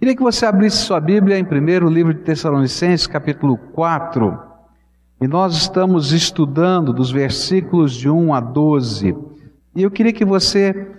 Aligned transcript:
Queria 0.00 0.16
que 0.16 0.22
você 0.22 0.46
abrisse 0.46 0.78
sua 0.78 0.98
Bíblia 0.98 1.38
em 1.38 1.44
primeiro 1.44 1.86
livro 1.86 2.14
de 2.14 2.22
Tessalonicenses, 2.22 3.06
capítulo 3.06 3.58
4. 3.74 4.34
E 5.20 5.28
nós 5.28 5.54
estamos 5.54 6.10
estudando 6.10 6.90
dos 6.90 7.12
versículos 7.12 7.92
de 7.92 8.08
1 8.08 8.32
a 8.32 8.40
12. 8.40 9.14
E 9.76 9.82
eu 9.82 9.90
queria 9.90 10.14
que 10.14 10.24
você 10.24 10.90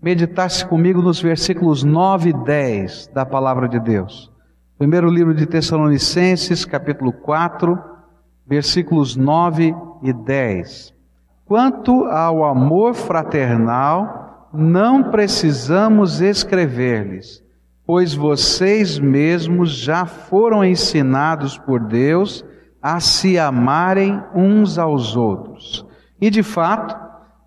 meditasse 0.00 0.64
comigo 0.64 1.02
nos 1.02 1.20
versículos 1.20 1.84
9 1.84 2.30
e 2.30 2.32
10 2.32 3.08
da 3.08 3.26
palavra 3.26 3.68
de 3.68 3.78
Deus. 3.78 4.32
Primeiro 4.78 5.10
livro 5.10 5.34
de 5.34 5.44
Tessalonicenses, 5.44 6.64
capítulo 6.64 7.12
4, 7.12 7.78
versículos 8.46 9.16
9 9.16 9.74
e 10.02 10.14
10. 10.14 10.94
Quanto 11.44 12.06
ao 12.06 12.42
amor 12.42 12.94
fraternal, 12.94 14.48
não 14.50 15.10
precisamos 15.10 16.22
escrever-lhes, 16.22 17.44
pois 17.86 18.14
vocês 18.14 18.98
mesmos 18.98 19.70
já 19.70 20.04
foram 20.04 20.64
ensinados 20.64 21.56
por 21.56 21.80
Deus 21.80 22.44
a 22.82 22.98
se 22.98 23.38
amarem 23.38 24.20
uns 24.34 24.76
aos 24.78 25.16
outros. 25.16 25.86
E 26.20 26.28
de 26.28 26.42
fato, 26.42 26.96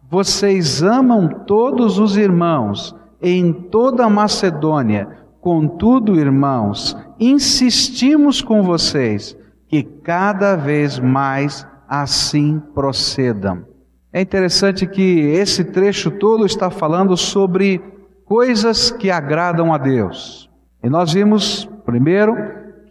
vocês 0.10 0.82
amam 0.82 1.28
todos 1.46 2.00
os 2.00 2.18
irmãos 2.18 2.96
em 3.22 3.52
toda 3.52 4.06
a 4.06 4.10
Macedônia. 4.10 5.08
Contudo, 5.42 6.20
irmãos, 6.20 6.96
insistimos 7.20 8.42
com 8.42 8.64
vocês 8.64 9.38
que 9.68 9.84
cada 9.84 10.56
vez 10.56 10.98
mais 10.98 11.68
assim 11.88 12.62
procedam. 12.74 13.66
É 14.12 14.22
interessante 14.22 14.88
que 14.88 15.20
esse 15.20 15.64
trecho 15.64 16.10
todo 16.10 16.46
está 16.46 16.70
falando 16.72 17.16
sobre 17.16 17.82
coisas 18.30 18.92
que 18.92 19.10
agradam 19.10 19.74
a 19.74 19.78
Deus. 19.80 20.48
E 20.84 20.88
nós 20.88 21.12
vimos, 21.12 21.68
primeiro, 21.84 22.36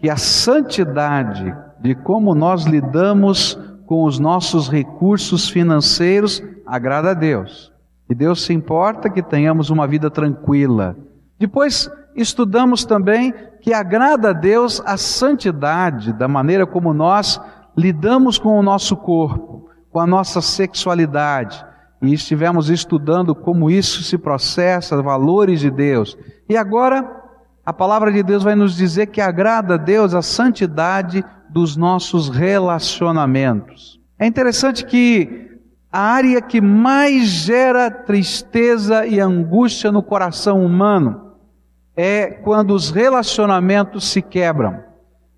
que 0.01 0.11
a 0.11 0.17
santidade 0.17 1.57
de 1.81 1.95
como 1.95 2.35
nós 2.35 2.65
lidamos 2.65 3.57
com 3.87 4.03
os 4.03 4.19
nossos 4.19 4.69
recursos 4.69 5.49
financeiros 5.49 6.43
agrada 6.67 7.13
a 7.13 7.15
Deus. 7.15 7.73
E 8.11 8.15
Deus 8.17 8.45
se 8.45 8.53
importa 8.53 9.09
que 9.09 9.23
tenhamos 9.23 9.71
uma 9.71 9.87
vida 9.87 10.11
tranquila. 10.11 10.97
Depois, 11.39 11.89
estudamos 12.17 12.85
também 12.85 13.33
que 13.61 13.73
agrada 13.73 14.31
a 14.31 14.33
Deus 14.33 14.83
a 14.85 14.97
santidade 14.97 16.13
da 16.13 16.27
maneira 16.27 16.67
como 16.67 16.93
nós 16.93 17.41
lidamos 17.77 18.41
com 18.41 18.59
o 18.59 18.63
nosso 18.63 18.97
corpo, 18.97 19.69
com 19.93 20.01
a 20.01 20.07
nossa 20.07 20.41
sexualidade. 20.41 21.65
E 22.01 22.13
estivemos 22.13 22.71
estudando 22.71 23.35
como 23.35 23.71
isso 23.71 24.03
se 24.03 24.17
processa, 24.17 25.03
valores 25.03 25.61
de 25.61 25.71
Deus. 25.71 26.17
E 26.49 26.57
agora, 26.57 27.09
a 27.67 27.73
palavra 27.73 28.13
de 28.13 28.23
Deus 28.23 28.43
vai 28.43 28.55
nos 28.55 28.77
dizer 28.77 29.07
que 29.07 29.21
agrada 29.21 29.75
a 29.75 29.79
Deus 29.79 30.15
a 30.15 30.23
santidade 30.23 31.25
dos 31.51 31.77
nossos 31.77 32.29
relacionamentos. 32.29 34.01
É 34.19 34.27
interessante 34.27 34.85
que 34.85 35.49
a 35.91 36.01
área 36.01 36.41
que 36.41 36.61
mais 36.61 37.27
gera 37.27 37.91
tristeza 37.91 39.07
e 39.07 39.19
angústia 39.19 39.91
no 39.91 40.03
coração 40.03 40.65
humano 40.65 41.33
é 41.97 42.27
quando 42.27 42.73
os 42.73 42.91
relacionamentos 42.91 44.09
se 44.09 44.23
quebram. 44.23 44.88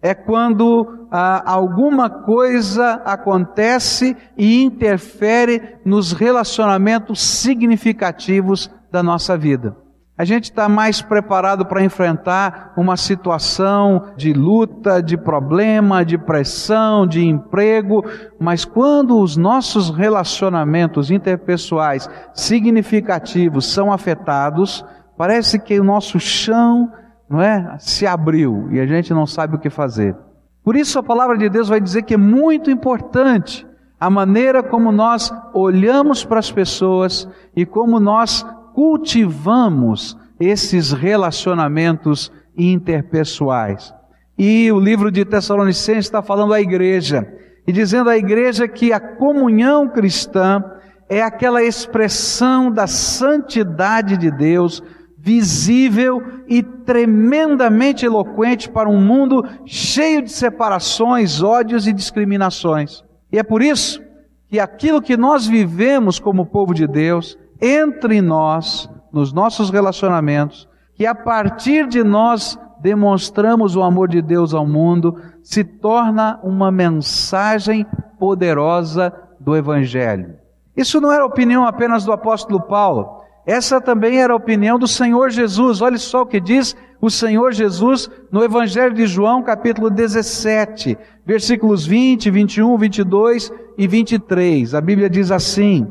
É 0.02 0.14
quando 0.14 1.06
ah, 1.10 1.42
alguma 1.44 2.08
coisa 2.08 3.02
acontece 3.04 4.16
e 4.36 4.62
interfere 4.62 5.76
nos 5.84 6.12
relacionamentos 6.12 7.20
significativos 7.20 8.70
da 8.90 9.02
nossa 9.02 9.36
vida. 9.36 9.76
A 10.20 10.24
gente 10.26 10.44
está 10.44 10.68
mais 10.68 11.00
preparado 11.00 11.64
para 11.64 11.82
enfrentar 11.82 12.74
uma 12.76 12.94
situação 12.94 14.12
de 14.18 14.34
luta, 14.34 15.02
de 15.02 15.16
problema, 15.16 16.04
de 16.04 16.18
pressão, 16.18 17.06
de 17.06 17.24
emprego, 17.24 18.04
mas 18.38 18.62
quando 18.62 19.18
os 19.18 19.38
nossos 19.38 19.88
relacionamentos 19.88 21.10
interpessoais 21.10 22.06
significativos 22.34 23.72
são 23.72 23.90
afetados, 23.90 24.84
parece 25.16 25.58
que 25.58 25.80
o 25.80 25.84
nosso 25.84 26.20
chão, 26.20 26.92
não 27.30 27.40
é, 27.40 27.76
se 27.78 28.08
abriu 28.08 28.66
e 28.72 28.80
a 28.80 28.86
gente 28.86 29.14
não 29.14 29.24
sabe 29.24 29.54
o 29.54 29.58
que 29.60 29.70
fazer. 29.70 30.16
Por 30.64 30.74
isso 30.74 30.98
a 30.98 31.02
palavra 31.02 31.38
de 31.38 31.48
Deus 31.48 31.68
vai 31.68 31.80
dizer 31.80 32.02
que 32.02 32.14
é 32.14 32.16
muito 32.16 32.70
importante 32.72 33.64
a 34.00 34.10
maneira 34.10 34.64
como 34.64 34.90
nós 34.90 35.32
olhamos 35.54 36.24
para 36.24 36.40
as 36.40 36.50
pessoas 36.50 37.28
e 37.54 37.64
como 37.64 38.00
nós 38.00 38.44
cultivamos 38.74 40.18
esses 40.40 40.90
relacionamentos 40.90 42.32
interpessoais. 42.56 43.94
E 44.36 44.72
o 44.72 44.80
livro 44.80 45.10
de 45.10 45.24
Tessalonicenses 45.24 46.06
está 46.06 46.22
falando 46.22 46.54
à 46.54 46.60
igreja, 46.60 47.28
e 47.66 47.72
dizendo 47.72 48.08
à 48.10 48.16
igreja 48.16 48.66
que 48.66 48.92
a 48.92 48.98
comunhão 48.98 49.86
cristã 49.86 50.64
é 51.08 51.22
aquela 51.22 51.62
expressão 51.62 52.70
da 52.70 52.86
santidade 52.86 54.16
de 54.16 54.30
Deus, 54.30 54.82
visível 55.22 56.22
e 56.48 56.62
tremendamente 56.62 58.06
eloquente 58.06 58.70
para 58.70 58.88
um 58.88 59.00
mundo 59.00 59.44
cheio 59.66 60.22
de 60.22 60.30
separações, 60.30 61.42
ódios 61.42 61.86
e 61.86 61.92
discriminações. 61.92 63.04
E 63.30 63.38
é 63.38 63.42
por 63.42 63.60
isso 63.60 64.02
que 64.48 64.58
aquilo 64.58 65.02
que 65.02 65.16
nós 65.16 65.46
vivemos 65.46 66.18
como 66.18 66.46
povo 66.46 66.72
de 66.72 66.86
Deus 66.86 67.38
entre 67.60 68.22
nós, 68.22 68.88
nos 69.12 69.32
nossos 69.32 69.68
relacionamentos, 69.68 70.66
que 70.94 71.06
a 71.06 71.14
partir 71.14 71.86
de 71.86 72.02
nós 72.02 72.58
demonstramos 72.80 73.76
o 73.76 73.82
amor 73.82 74.08
de 74.08 74.22
Deus 74.22 74.54
ao 74.54 74.66
mundo, 74.66 75.20
se 75.42 75.62
torna 75.62 76.40
uma 76.42 76.70
mensagem 76.70 77.86
poderosa 78.18 79.12
do 79.38 79.54
Evangelho. 79.54 80.36
Isso 80.74 80.98
não 80.98 81.12
era 81.12 81.26
opinião 81.26 81.66
apenas 81.66 82.04
do 82.04 82.12
apóstolo 82.12 82.60
Paulo, 82.62 83.19
essa 83.46 83.80
também 83.80 84.20
era 84.20 84.32
a 84.32 84.36
opinião 84.36 84.78
do 84.78 84.86
Senhor 84.86 85.30
Jesus. 85.30 85.80
Olha 85.80 85.98
só 85.98 86.22
o 86.22 86.26
que 86.26 86.40
diz 86.40 86.76
o 87.00 87.10
Senhor 87.10 87.52
Jesus 87.52 88.08
no 88.30 88.44
Evangelho 88.44 88.94
de 88.94 89.06
João, 89.06 89.42
capítulo 89.42 89.88
17, 89.88 90.96
versículos 91.24 91.86
20, 91.86 92.30
21, 92.30 92.76
22 92.76 93.52
e 93.78 93.86
23. 93.88 94.74
A 94.74 94.80
Bíblia 94.80 95.08
diz 95.08 95.30
assim: 95.30 95.86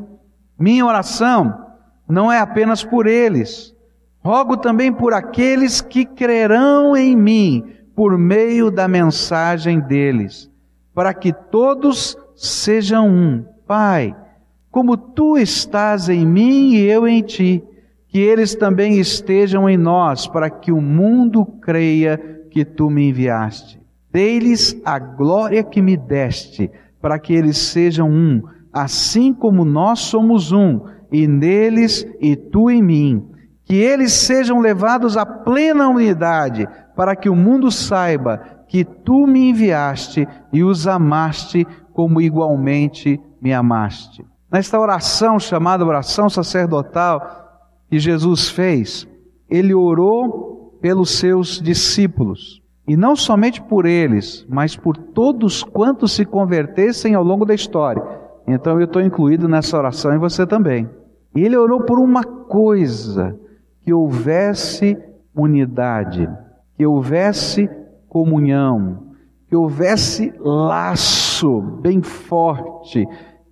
minha 0.58 0.86
oração 0.86 1.66
não 2.08 2.30
é 2.30 2.38
apenas 2.38 2.84
por 2.84 3.06
eles, 3.06 3.74
rogo 4.22 4.56
também 4.56 4.92
por 4.92 5.12
aqueles 5.12 5.80
que 5.80 6.04
crerão 6.04 6.96
em 6.96 7.16
mim 7.16 7.76
por 7.94 8.16
meio 8.16 8.70
da 8.70 8.86
mensagem 8.86 9.80
deles, 9.80 10.50
para 10.94 11.12
que 11.12 11.32
todos 11.32 12.16
sejam 12.36 13.08
um. 13.08 13.44
Pai, 13.66 14.16
como 14.70 14.96
tu 14.96 15.36
estás 15.36 16.08
em 16.08 16.26
mim 16.26 16.74
e 16.74 16.82
eu 16.82 17.06
em 17.06 17.22
ti, 17.22 17.62
que 18.08 18.18
eles 18.18 18.54
também 18.54 18.98
estejam 18.98 19.68
em 19.68 19.76
nós, 19.76 20.26
para 20.26 20.50
que 20.50 20.72
o 20.72 20.80
mundo 20.80 21.44
creia 21.44 22.18
que 22.50 22.64
tu 22.64 22.90
me 22.90 23.08
enviaste. 23.08 23.80
Dei-lhes 24.12 24.80
a 24.84 24.98
glória 24.98 25.62
que 25.62 25.80
me 25.80 25.96
deste, 25.96 26.70
para 27.00 27.18
que 27.18 27.32
eles 27.32 27.56
sejam 27.56 28.10
um 28.10 28.42
assim 28.72 29.32
como 29.32 29.64
nós 29.64 30.00
somos 30.00 30.52
um, 30.52 30.80
e 31.10 31.26
neles 31.26 32.06
e 32.20 32.36
tu 32.36 32.70
em 32.70 32.82
mim, 32.82 33.28
que 33.64 33.74
eles 33.74 34.12
sejam 34.12 34.60
levados 34.60 35.16
à 35.16 35.26
plena 35.26 35.88
unidade, 35.88 36.68
para 36.94 37.16
que 37.16 37.28
o 37.28 37.36
mundo 37.36 37.70
saiba 37.70 38.38
que 38.68 38.84
tu 38.84 39.26
me 39.26 39.50
enviaste 39.50 40.26
e 40.52 40.62
os 40.62 40.86
amaste 40.86 41.66
como 41.92 42.20
igualmente 42.20 43.20
me 43.40 43.52
amaste. 43.52 44.24
Nesta 44.50 44.78
oração 44.78 45.38
chamada 45.38 45.84
oração 45.84 46.28
sacerdotal 46.28 47.20
que 47.88 47.98
Jesus 47.98 48.48
fez, 48.48 49.06
ele 49.48 49.74
orou 49.74 50.78
pelos 50.80 51.10
seus 51.18 51.60
discípulos. 51.60 52.60
E 52.86 52.96
não 52.96 53.14
somente 53.14 53.62
por 53.62 53.86
eles, 53.86 54.44
mas 54.48 54.74
por 54.76 54.96
todos 54.96 55.62
quantos 55.62 56.12
se 56.12 56.24
convertessem 56.24 57.14
ao 57.14 57.22
longo 57.22 57.44
da 57.44 57.54
história 57.54 58.20
então 58.52 58.78
eu 58.78 58.84
estou 58.84 59.00
incluído 59.00 59.48
nessa 59.48 59.78
oração 59.78 60.12
e 60.12 60.18
você 60.18 60.46
também. 60.46 60.88
E 61.34 61.42
ele 61.44 61.56
orou 61.56 61.84
por 61.84 61.98
uma 61.98 62.24
coisa: 62.24 63.38
que 63.82 63.92
houvesse 63.92 64.96
unidade, 65.34 66.28
que 66.76 66.86
houvesse 66.86 67.70
comunhão, 68.08 69.14
que 69.48 69.54
houvesse 69.54 70.32
laço 70.38 71.60
bem 71.80 72.02
forte 72.02 73.06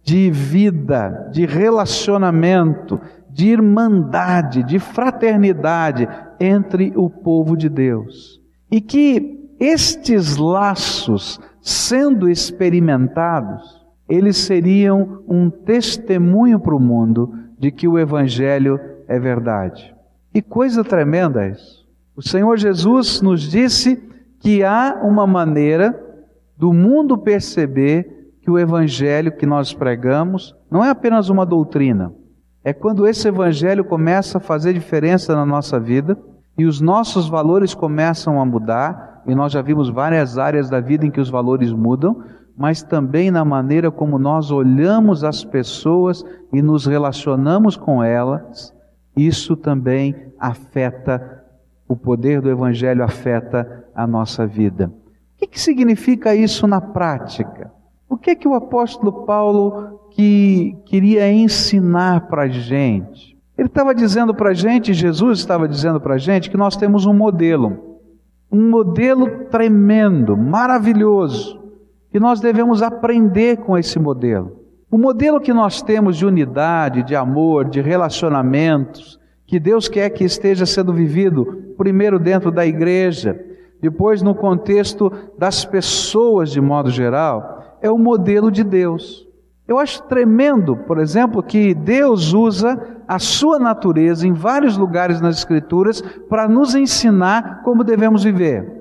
de 0.08 0.30
vida, 0.30 1.28
de 1.30 1.44
relacionamento, 1.44 2.98
de 3.28 3.48
irmandade, 3.48 4.62
de 4.62 4.78
fraternidade 4.78 6.08
entre 6.40 6.94
o 6.96 7.10
povo 7.10 7.54
de 7.54 7.68
Deus. 7.68 8.40
E 8.70 8.80
que 8.80 9.54
estes 9.60 10.38
laços, 10.38 11.38
sendo 11.60 12.26
experimentados, 12.26 13.86
eles 14.08 14.38
seriam 14.38 15.22
um 15.28 15.50
testemunho 15.50 16.58
para 16.58 16.74
o 16.74 16.80
mundo 16.80 17.34
de 17.58 17.70
que 17.70 17.86
o 17.86 17.98
Evangelho 17.98 18.80
é 19.06 19.20
verdade. 19.20 19.94
Que 20.32 20.40
coisa 20.40 20.82
tremenda 20.82 21.46
isso! 21.46 21.86
O 22.16 22.22
Senhor 22.22 22.56
Jesus 22.56 23.20
nos 23.20 23.42
disse 23.42 24.02
que 24.40 24.64
há 24.64 25.02
uma 25.02 25.26
maneira 25.26 25.94
do 26.56 26.72
mundo 26.72 27.18
perceber 27.18 28.17
que 28.48 28.52
o 28.52 28.58
evangelho 28.58 29.30
que 29.30 29.44
nós 29.44 29.74
pregamos 29.74 30.56
não 30.70 30.82
é 30.82 30.88
apenas 30.88 31.28
uma 31.28 31.44
doutrina, 31.44 32.14
é 32.64 32.72
quando 32.72 33.06
esse 33.06 33.28
evangelho 33.28 33.84
começa 33.84 34.38
a 34.38 34.40
fazer 34.40 34.72
diferença 34.72 35.36
na 35.36 35.44
nossa 35.44 35.78
vida 35.78 36.18
e 36.56 36.64
os 36.64 36.80
nossos 36.80 37.28
valores 37.28 37.74
começam 37.74 38.40
a 38.40 38.46
mudar, 38.46 39.22
e 39.26 39.34
nós 39.34 39.52
já 39.52 39.60
vimos 39.60 39.90
várias 39.90 40.38
áreas 40.38 40.70
da 40.70 40.80
vida 40.80 41.04
em 41.04 41.10
que 41.10 41.20
os 41.20 41.28
valores 41.28 41.70
mudam, 41.74 42.22
mas 42.56 42.82
também 42.82 43.30
na 43.30 43.44
maneira 43.44 43.90
como 43.90 44.18
nós 44.18 44.50
olhamos 44.50 45.24
as 45.24 45.44
pessoas 45.44 46.24
e 46.50 46.62
nos 46.62 46.86
relacionamos 46.86 47.76
com 47.76 48.02
elas, 48.02 48.74
isso 49.14 49.58
também 49.58 50.16
afeta, 50.40 51.44
o 51.86 51.94
poder 51.94 52.40
do 52.40 52.48
Evangelho 52.48 53.04
afeta 53.04 53.84
a 53.94 54.06
nossa 54.06 54.46
vida. 54.46 54.86
O 54.86 55.38
que, 55.38 55.48
que 55.48 55.60
significa 55.60 56.34
isso 56.34 56.66
na 56.66 56.80
prática? 56.80 57.76
O 58.08 58.16
que 58.16 58.30
é 58.30 58.34
que 58.34 58.48
o 58.48 58.54
apóstolo 58.54 59.26
Paulo 59.26 60.00
que 60.10 60.76
queria 60.86 61.30
ensinar 61.30 62.26
para 62.28 62.44
a 62.44 62.48
gente? 62.48 63.36
Ele 63.56 63.68
estava 63.68 63.94
dizendo 63.94 64.34
para 64.34 64.50
a 64.50 64.54
gente, 64.54 64.94
Jesus 64.94 65.40
estava 65.40 65.68
dizendo 65.68 66.00
para 66.00 66.14
a 66.14 66.18
gente, 66.18 66.48
que 66.48 66.56
nós 66.56 66.76
temos 66.76 67.04
um 67.04 67.12
modelo, 67.12 67.98
um 68.50 68.70
modelo 68.70 69.44
tremendo, 69.50 70.36
maravilhoso, 70.36 71.60
que 72.10 72.18
nós 72.18 72.40
devemos 72.40 72.82
aprender 72.82 73.58
com 73.58 73.76
esse 73.76 73.98
modelo. 73.98 74.56
O 74.90 74.96
modelo 74.96 75.38
que 75.40 75.52
nós 75.52 75.82
temos 75.82 76.16
de 76.16 76.24
unidade, 76.24 77.02
de 77.02 77.14
amor, 77.14 77.68
de 77.68 77.82
relacionamentos, 77.82 79.20
que 79.46 79.60
Deus 79.60 79.86
quer 79.86 80.08
que 80.10 80.24
esteja 80.24 80.64
sendo 80.64 80.94
vivido, 80.94 81.74
primeiro 81.76 82.18
dentro 82.18 82.50
da 82.50 82.64
igreja, 82.64 83.38
depois 83.82 84.22
no 84.22 84.34
contexto 84.34 85.12
das 85.36 85.64
pessoas 85.64 86.50
de 86.50 86.60
modo 86.60 86.90
geral, 86.90 87.57
é 87.80 87.90
o 87.90 87.98
modelo 87.98 88.50
de 88.50 88.64
Deus. 88.64 89.26
Eu 89.66 89.78
acho 89.78 90.02
tremendo, 90.04 90.76
por 90.76 90.98
exemplo, 90.98 91.42
que 91.42 91.74
Deus 91.74 92.32
usa 92.32 93.02
a 93.06 93.18
sua 93.18 93.58
natureza 93.58 94.26
em 94.26 94.32
vários 94.32 94.78
lugares 94.78 95.20
nas 95.20 95.36
Escrituras 95.36 96.00
para 96.28 96.48
nos 96.48 96.74
ensinar 96.74 97.62
como 97.62 97.84
devemos 97.84 98.24
viver. 98.24 98.78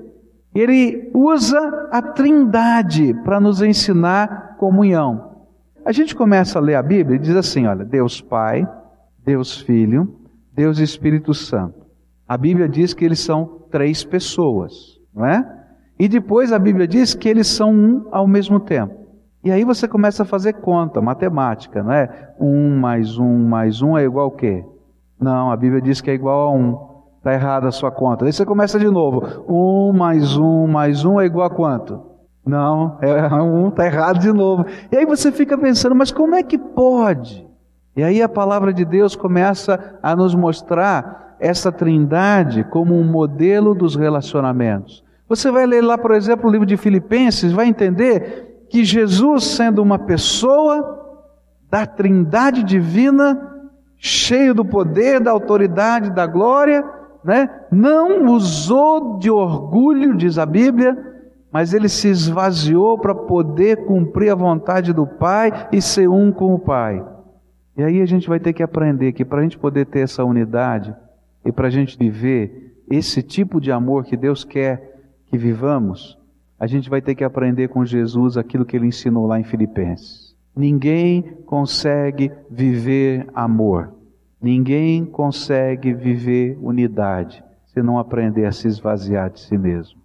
Ele 0.54 1.10
usa 1.14 1.88
a 1.92 2.00
Trindade 2.00 3.12
para 3.22 3.38
nos 3.38 3.60
ensinar 3.60 4.56
comunhão. 4.58 5.44
A 5.84 5.92
gente 5.92 6.16
começa 6.16 6.58
a 6.58 6.62
ler 6.62 6.74
a 6.74 6.82
Bíblia 6.82 7.16
e 7.16 7.20
diz 7.20 7.36
assim: 7.36 7.66
olha, 7.66 7.84
Deus 7.84 8.20
Pai, 8.22 8.66
Deus 9.24 9.60
Filho, 9.60 10.16
Deus 10.54 10.78
Espírito 10.78 11.34
Santo. 11.34 11.86
A 12.26 12.36
Bíblia 12.36 12.68
diz 12.68 12.94
que 12.94 13.04
eles 13.04 13.20
são 13.20 13.66
três 13.70 14.04
pessoas, 14.04 14.98
não 15.14 15.26
é? 15.26 15.57
E 15.98 16.08
depois 16.08 16.52
a 16.52 16.58
Bíblia 16.58 16.86
diz 16.86 17.14
que 17.14 17.28
eles 17.28 17.48
são 17.48 17.72
um 17.72 18.06
ao 18.12 18.26
mesmo 18.26 18.60
tempo. 18.60 18.94
E 19.42 19.50
aí 19.50 19.64
você 19.64 19.88
começa 19.88 20.22
a 20.22 20.26
fazer 20.26 20.54
conta, 20.54 21.00
matemática, 21.00 21.82
não 21.82 21.92
é? 21.92 22.32
Um 22.38 22.78
mais 22.78 23.18
um 23.18 23.38
mais 23.48 23.82
um 23.82 23.96
é 23.96 24.04
igual 24.04 24.28
a 24.28 24.36
quê? 24.36 24.64
Não, 25.20 25.50
a 25.50 25.56
Bíblia 25.56 25.82
diz 25.82 26.00
que 26.00 26.10
é 26.10 26.14
igual 26.14 26.48
a 26.48 26.52
um. 26.52 26.88
Está 27.18 27.32
errada 27.32 27.66
a 27.66 27.72
sua 27.72 27.90
conta. 27.90 28.24
Aí 28.24 28.32
você 28.32 28.44
começa 28.44 28.78
de 28.78 28.88
novo. 28.88 29.44
Um 29.48 29.92
mais 29.92 30.36
um 30.36 30.66
mais 30.68 31.04
um 31.04 31.20
é 31.20 31.26
igual 31.26 31.46
a 31.46 31.50
quanto? 31.50 32.00
Não, 32.46 32.96
é 33.00 33.26
um, 33.34 33.68
está 33.68 33.86
errado 33.86 34.20
de 34.20 34.32
novo. 34.32 34.64
E 34.90 34.96
aí 34.96 35.04
você 35.04 35.32
fica 35.32 35.58
pensando, 35.58 35.94
mas 35.94 36.12
como 36.12 36.34
é 36.34 36.42
que 36.42 36.56
pode? 36.56 37.46
E 37.96 38.02
aí 38.02 38.22
a 38.22 38.28
palavra 38.28 38.72
de 38.72 38.84
Deus 38.84 39.16
começa 39.16 39.98
a 40.00 40.14
nos 40.14 40.34
mostrar 40.34 41.36
essa 41.40 41.72
trindade 41.72 42.64
como 42.64 42.94
um 42.94 43.04
modelo 43.04 43.74
dos 43.74 43.96
relacionamentos. 43.96 45.04
Você 45.28 45.50
vai 45.50 45.66
ler 45.66 45.82
lá, 45.82 45.98
por 45.98 46.12
exemplo, 46.12 46.48
o 46.48 46.52
livro 46.52 46.66
de 46.66 46.76
Filipenses, 46.76 47.52
vai 47.52 47.66
entender 47.66 48.64
que 48.70 48.84
Jesus, 48.84 49.44
sendo 49.44 49.82
uma 49.82 49.98
pessoa 49.98 50.96
da 51.70 51.84
trindade 51.84 52.62
divina, 52.62 53.38
cheio 53.98 54.54
do 54.54 54.64
poder, 54.64 55.20
da 55.20 55.30
autoridade, 55.30 56.10
da 56.10 56.26
glória, 56.26 56.84
né? 57.22 57.50
não 57.70 58.26
usou 58.32 59.18
de 59.18 59.30
orgulho, 59.30 60.16
diz 60.16 60.38
a 60.38 60.46
Bíblia, 60.46 60.96
mas 61.52 61.74
ele 61.74 61.88
se 61.88 62.08
esvaziou 62.08 62.98
para 62.98 63.14
poder 63.14 63.84
cumprir 63.84 64.30
a 64.30 64.34
vontade 64.34 64.92
do 64.92 65.06
Pai 65.06 65.68
e 65.72 65.80
ser 65.82 66.08
um 66.08 66.30
com 66.30 66.54
o 66.54 66.58
Pai. 66.58 67.04
E 67.76 67.82
aí 67.82 68.00
a 68.00 68.06
gente 68.06 68.28
vai 68.28 68.40
ter 68.40 68.52
que 68.52 68.62
aprender 68.62 69.12
que 69.12 69.24
para 69.24 69.40
a 69.40 69.42
gente 69.42 69.58
poder 69.58 69.86
ter 69.86 70.00
essa 70.00 70.24
unidade 70.24 70.94
e 71.44 71.52
para 71.52 71.68
a 71.68 71.70
gente 71.70 71.96
viver 71.98 72.74
esse 72.90 73.22
tipo 73.22 73.60
de 73.60 73.70
amor 73.70 74.04
que 74.04 74.16
Deus 74.16 74.44
quer 74.44 74.97
que 75.30 75.38
vivamos, 75.38 76.18
a 76.58 76.66
gente 76.66 76.90
vai 76.90 77.00
ter 77.00 77.14
que 77.14 77.24
aprender 77.24 77.68
com 77.68 77.84
Jesus 77.84 78.36
aquilo 78.36 78.64
que 78.64 78.76
ele 78.76 78.86
ensinou 78.86 79.26
lá 79.26 79.38
em 79.38 79.44
Filipenses. 79.44 80.36
Ninguém 80.56 81.22
consegue 81.46 82.32
viver 82.50 83.26
amor 83.34 83.98
Ninguém 84.40 85.04
consegue 85.04 85.92
viver 85.92 86.56
unidade 86.62 87.42
se 87.66 87.82
não 87.82 87.98
aprender 87.98 88.44
a 88.44 88.52
se 88.52 88.68
esvaziar 88.68 89.30
de 89.30 89.40
si 89.40 89.58
mesmo. 89.58 90.00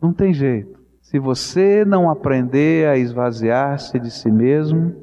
Não 0.00 0.12
tem 0.12 0.34
jeito. 0.34 0.78
Se 1.00 1.18
você 1.18 1.84
não 1.84 2.10
aprender 2.10 2.88
a 2.88 2.98
esvaziar-se 2.98 3.98
de 3.98 4.10
si 4.10 4.30
mesmo, 4.30 4.94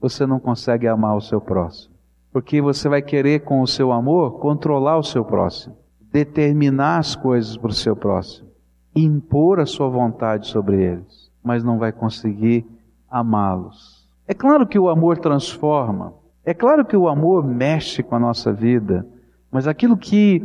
você 0.00 0.26
não 0.26 0.40
consegue 0.40 0.88
amar 0.88 1.16
o 1.16 1.20
seu 1.20 1.40
próximo. 1.40 1.94
Porque 2.32 2.60
você 2.60 2.88
vai 2.88 3.00
querer, 3.00 3.40
com 3.44 3.62
o 3.62 3.66
seu 3.68 3.92
amor, 3.92 4.40
controlar 4.40 4.98
o 4.98 5.04
seu 5.04 5.24
próximo, 5.24 5.76
determinar 6.12 6.98
as 6.98 7.14
coisas 7.14 7.56
para 7.56 7.70
o 7.70 7.74
seu 7.74 7.94
próximo, 7.94 8.48
impor 8.94 9.60
a 9.60 9.66
sua 9.66 9.88
vontade 9.88 10.46
sobre 10.46 10.82
eles, 10.82 11.30
mas 11.42 11.64
não 11.64 11.78
vai 11.78 11.92
conseguir 11.92 12.66
amá-los. 13.10 14.08
É 14.26 14.34
claro 14.34 14.66
que 14.66 14.78
o 14.78 14.88
amor 14.88 15.18
transforma, 15.18 16.14
é 16.44 16.54
claro 16.54 16.84
que 16.84 16.96
o 16.96 17.08
amor 17.08 17.44
mexe 17.44 18.02
com 18.02 18.14
a 18.14 18.20
nossa 18.20 18.52
vida, 18.52 19.06
mas 19.50 19.66
aquilo 19.66 19.96
que 19.96 20.42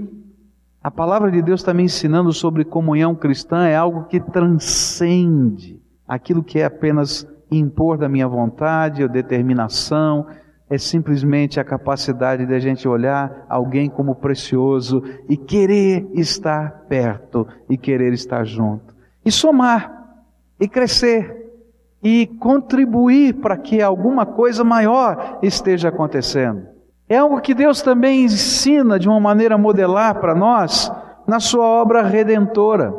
a 0.82 0.90
palavra 0.90 1.30
de 1.30 1.42
Deus 1.42 1.60
está 1.60 1.74
me 1.74 1.84
ensinando 1.84 2.32
sobre 2.32 2.64
comunhão 2.64 3.14
cristã 3.14 3.66
é 3.66 3.76
algo 3.76 4.06
que 4.06 4.20
transcende 4.20 5.82
aquilo 6.08 6.44
que 6.44 6.60
é 6.60 6.66
apenas 6.66 7.28
impor 7.52 7.98
da 7.98 8.08
minha 8.08 8.28
vontade 8.28 9.04
ou 9.04 9.10
determinação, 9.10 10.26
é 10.70 10.78
simplesmente 10.78 11.60
a 11.60 11.64
capacidade 11.64 12.46
de 12.46 12.54
a 12.54 12.60
gente 12.60 12.88
olhar 12.88 13.46
alguém 13.50 13.90
como 13.90 14.14
precioso 14.14 15.04
e 15.28 15.36
querer 15.36 16.08
estar 16.14 16.86
perto 16.88 17.48
e 17.68 17.76
querer 17.76 18.14
estar 18.14 18.46
junto. 18.46 18.94
E 19.26 19.32
somar, 19.32 19.92
e 20.60 20.68
crescer, 20.68 21.36
e 22.04 22.28
contribuir 22.40 23.34
para 23.36 23.58
que 23.58 23.82
alguma 23.82 24.26
coisa 24.26 24.64
maior 24.64 25.40
esteja 25.42 25.90
acontecendo. 25.90 26.68
É 27.10 27.18
algo 27.18 27.42
que 27.42 27.56
Deus 27.56 27.82
também 27.82 28.24
ensina 28.24 29.00
de 29.00 29.10
uma 29.10 29.20
maneira 29.20 29.58
modelar 29.58 30.20
para 30.20 30.36
nós 30.36 30.92
na 31.26 31.40
sua 31.40 31.66
obra 31.66 32.04
redentora. 32.04 32.94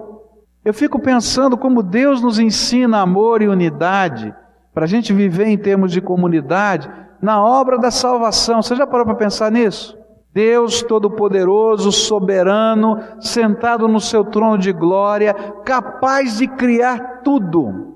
Eu 0.64 0.74
fico 0.74 0.98
pensando 0.98 1.56
como 1.56 1.82
Deus 1.82 2.20
nos 2.20 2.38
ensina 2.40 3.00
amor 3.00 3.40
e 3.40 3.48
unidade 3.48 4.34
para 4.74 4.84
a 4.84 4.88
gente 4.88 5.12
viver 5.12 5.46
em 5.46 5.56
termos 5.56 5.92
de 5.92 6.00
comunidade 6.00 6.90
na 7.20 7.42
obra 7.42 7.78
da 7.78 7.90
salvação. 7.90 8.62
Você 8.62 8.74
já 8.74 8.86
parou 8.86 9.06
para 9.06 9.14
pensar 9.14 9.50
nisso? 9.50 9.98
Deus 10.32 10.82
Todo-Poderoso, 10.82 11.90
soberano, 11.90 12.98
sentado 13.20 13.88
no 13.88 14.00
seu 14.00 14.24
trono 14.24 14.58
de 14.58 14.72
glória, 14.72 15.34
capaz 15.64 16.38
de 16.38 16.46
criar 16.46 17.22
tudo 17.24 17.90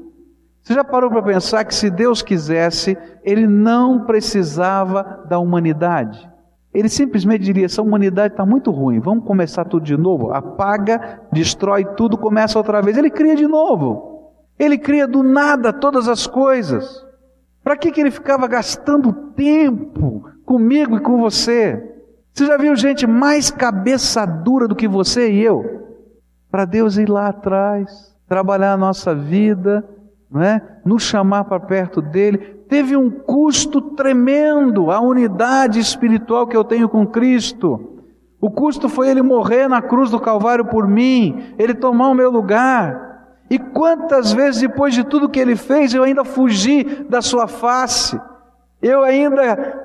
você 0.65 0.73
já 0.73 0.83
parou 0.83 1.11
para 1.11 1.23
pensar 1.23 1.63
que 1.67 1.75
se 1.75 1.91
Deus 1.91 2.23
quisesse, 2.23 2.97
Ele 3.23 3.47
não 3.47 4.07
precisava 4.07 5.23
da 5.29 5.39
humanidade? 5.39 6.27
Ele 6.73 6.89
simplesmente 6.89 7.45
diria: 7.45 7.67
essa 7.67 7.83
humanidade 7.83 8.33
está 8.33 8.47
muito 8.47 8.71
ruim, 8.71 8.99
vamos 8.99 9.27
começar 9.27 9.67
tudo 9.67 9.85
de 9.85 9.95
novo. 9.95 10.33
Apaga, 10.33 11.21
destrói 11.31 11.85
tudo, 11.85 12.17
começa 12.17 12.59
outra 12.59 12.81
vez. 12.81 12.97
Ele 12.97 13.11
cria 13.11 13.37
de 13.37 13.47
novo. 13.47 14.33
Ele 14.59 14.79
cria 14.79 15.07
do 15.07 15.23
nada 15.23 15.71
todas 15.71 16.09
as 16.09 16.27
coisas. 16.27 17.05
Para 17.65 17.79
que, 17.79 17.91
que 17.91 18.01
ele 18.01 18.11
ficava 18.11 18.47
gastando 18.47 19.11
tempo 19.35 20.29
comigo 20.45 20.99
e 20.99 21.01
com 21.01 21.19
você? 21.19 21.83
Você 22.31 22.45
já 22.45 22.59
viu 22.59 22.77
gente 22.77 23.07
mais 23.07 23.51
cabeça 23.51 24.27
dura 24.27 24.69
do 24.69 24.77
que 24.77 24.87
você 24.87 25.33
e 25.33 25.43
eu? 25.43 25.65
Para 26.51 26.67
Deus 26.67 26.99
ir 26.99 27.09
lá 27.09 27.29
atrás, 27.29 28.15
trabalhar 28.29 28.75
a 28.75 28.77
nossa 28.77 29.15
vida, 29.15 29.83
não 30.31 30.43
é? 30.43 30.61
nos 30.85 31.05
chamar 31.05 31.45
para 31.45 31.59
perto 31.59 32.03
dele, 32.03 32.37
teve 32.69 32.97
um 32.97 33.11
custo 33.11 33.81
tremendo 33.81 34.91
a 34.91 35.01
unidade 35.01 35.81
espiritual 35.81 36.47
que 36.47 36.57
eu 36.57 36.65
tenho 36.65 36.89
com 36.89 37.07
Cristo. 37.07 38.03
O 38.41 38.51
custo 38.51 38.91
foi 38.91 39.09
ele 39.09 39.23
morrer 39.23 39.69
na 39.69 39.81
cruz 39.81 40.11
do 40.11 40.21
Calvário 40.21 40.67
por 40.67 40.87
mim, 40.87 41.55
ele 41.57 41.73
tomar 41.73 42.09
o 42.09 42.15
meu 42.15 42.31
lugar. 42.31 43.14
E 43.51 43.59
quantas 43.59 44.33
vezes 44.33 44.63
depois 44.63 44.95
de 44.95 45.05
tudo 45.05 45.29
que 45.29 45.39
ele 45.39 45.57
fez, 45.57 45.95
eu 45.95 46.03
ainda 46.03 46.25
fugi 46.25 46.85
da 47.09 47.21
sua 47.21 47.47
face, 47.47 48.19
eu 48.81 49.03
ainda 49.03 49.85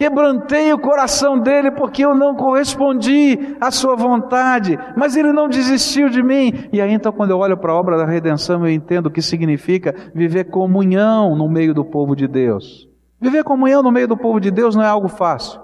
Quebrantei 0.00 0.72
o 0.72 0.78
coração 0.78 1.38
dele 1.38 1.70
porque 1.70 2.02
eu 2.02 2.14
não 2.14 2.34
correspondi 2.34 3.54
à 3.60 3.70
sua 3.70 3.94
vontade, 3.94 4.78
mas 4.96 5.14
ele 5.14 5.30
não 5.30 5.46
desistiu 5.46 6.08
de 6.08 6.22
mim. 6.22 6.54
E 6.72 6.80
aí 6.80 6.90
então, 6.90 7.12
quando 7.12 7.32
eu 7.32 7.38
olho 7.38 7.54
para 7.58 7.72
a 7.72 7.76
obra 7.76 7.98
da 7.98 8.06
redenção, 8.06 8.66
eu 8.66 8.72
entendo 8.72 9.08
o 9.08 9.10
que 9.10 9.20
significa 9.20 9.94
viver 10.14 10.44
comunhão 10.44 11.36
no 11.36 11.50
meio 11.50 11.74
do 11.74 11.84
povo 11.84 12.16
de 12.16 12.26
Deus. 12.26 12.88
Viver 13.20 13.44
comunhão 13.44 13.82
no 13.82 13.92
meio 13.92 14.08
do 14.08 14.16
povo 14.16 14.40
de 14.40 14.50
Deus 14.50 14.74
não 14.74 14.82
é 14.82 14.86
algo 14.86 15.06
fácil. 15.06 15.60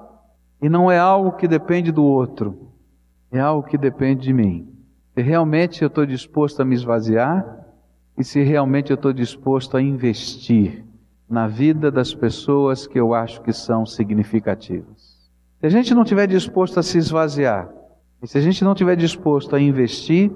E 0.61 0.69
não 0.69 0.91
é 0.91 0.99
algo 0.99 1.33
que 1.33 1.49
depende 1.49 1.91
do 1.91 2.05
outro. 2.05 2.73
É 3.33 3.41
algo 3.41 3.67
que 3.67 3.79
depende 3.79 4.25
de 4.25 4.35
mim. 4.35 4.69
Se 5.17 5.23
realmente 5.23 5.81
eu 5.81 5.87
estou 5.87 6.05
disposto 6.05 6.61
a 6.61 6.65
me 6.65 6.75
esvaziar 6.75 7.65
e 8.19 8.23
se 8.23 8.43
realmente 8.43 8.91
eu 8.91 8.97
estou 8.97 9.15
disposto 9.15 9.75
a 9.75 9.81
investir 9.81 10.85
na 11.27 11.49
vida 11.49 11.91
das 11.91 12.13
pessoas 12.15 12.87
que 12.87 13.01
eu 13.01 13.15
acho 13.15 13.41
que 13.41 13.51
são 13.51 13.87
significativas. 13.87 15.31
Se 15.59 15.65
a 15.65 15.71
gente 15.71 15.95
não 15.95 16.03
estiver 16.03 16.27
disposto 16.27 16.79
a 16.79 16.83
se 16.83 16.99
esvaziar, 16.99 17.67
e 18.23 18.27
se 18.27 18.37
a 18.37 18.43
gente 18.43 18.63
não 18.63 18.73
estiver 18.73 18.95
disposto 18.95 19.57
a 19.57 19.61
investir, 19.61 20.31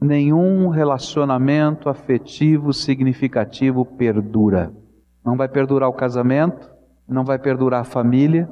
nenhum 0.00 0.70
relacionamento 0.70 1.88
afetivo 1.88 2.72
significativo 2.72 3.84
perdura. 3.84 4.72
Não 5.24 5.36
vai 5.36 5.46
perdurar 5.48 5.88
o 5.88 5.92
casamento, 5.92 6.68
não 7.08 7.24
vai 7.24 7.38
perdurar 7.38 7.82
a 7.82 7.84
família, 7.84 8.50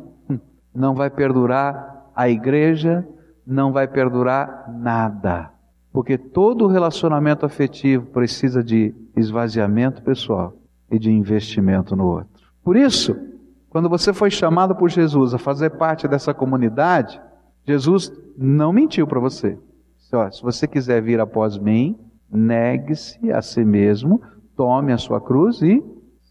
não 0.73 0.95
vai 0.95 1.11
perdurar 1.11 2.13
a 2.15 2.29
igreja, 2.29 3.05
não 3.45 3.73
vai 3.73 3.89
perdurar 3.89 4.73
nada. 4.73 5.54
Porque 5.95 6.19
todo 6.19 6.67
relacionamento 6.67 7.47
afetivo 7.47 8.07
precisa 8.07 8.65
de 8.65 8.93
esvaziamento 9.17 10.03
pessoal 10.03 10.53
e 10.91 10.99
de 10.99 11.09
investimento 11.09 11.95
no 11.95 12.05
outro. 12.05 12.49
Por 12.65 12.77
isso, 12.77 13.17
quando 13.71 13.89
você 13.89 14.13
foi 14.13 14.29
chamado 14.29 14.75
por 14.75 14.91
Jesus 14.91 15.33
a 15.35 15.39
fazer 15.39 15.71
parte 15.71 16.09
dessa 16.09 16.35
comunidade, 16.35 17.23
Jesus 17.65 18.13
não 18.37 18.73
mentiu 18.73 19.07
para 19.07 19.21
você. 19.21 19.57
Se 20.33 20.43
você 20.43 20.67
quiser 20.67 21.01
vir 21.01 21.21
após 21.21 21.57
mim, 21.57 21.97
negue-se 22.29 23.31
a 23.31 23.41
si 23.41 23.65
mesmo, 23.65 24.21
tome 24.57 24.93
a 24.93 24.99
sua 24.99 25.21
cruz 25.21 25.63
e 25.63 25.81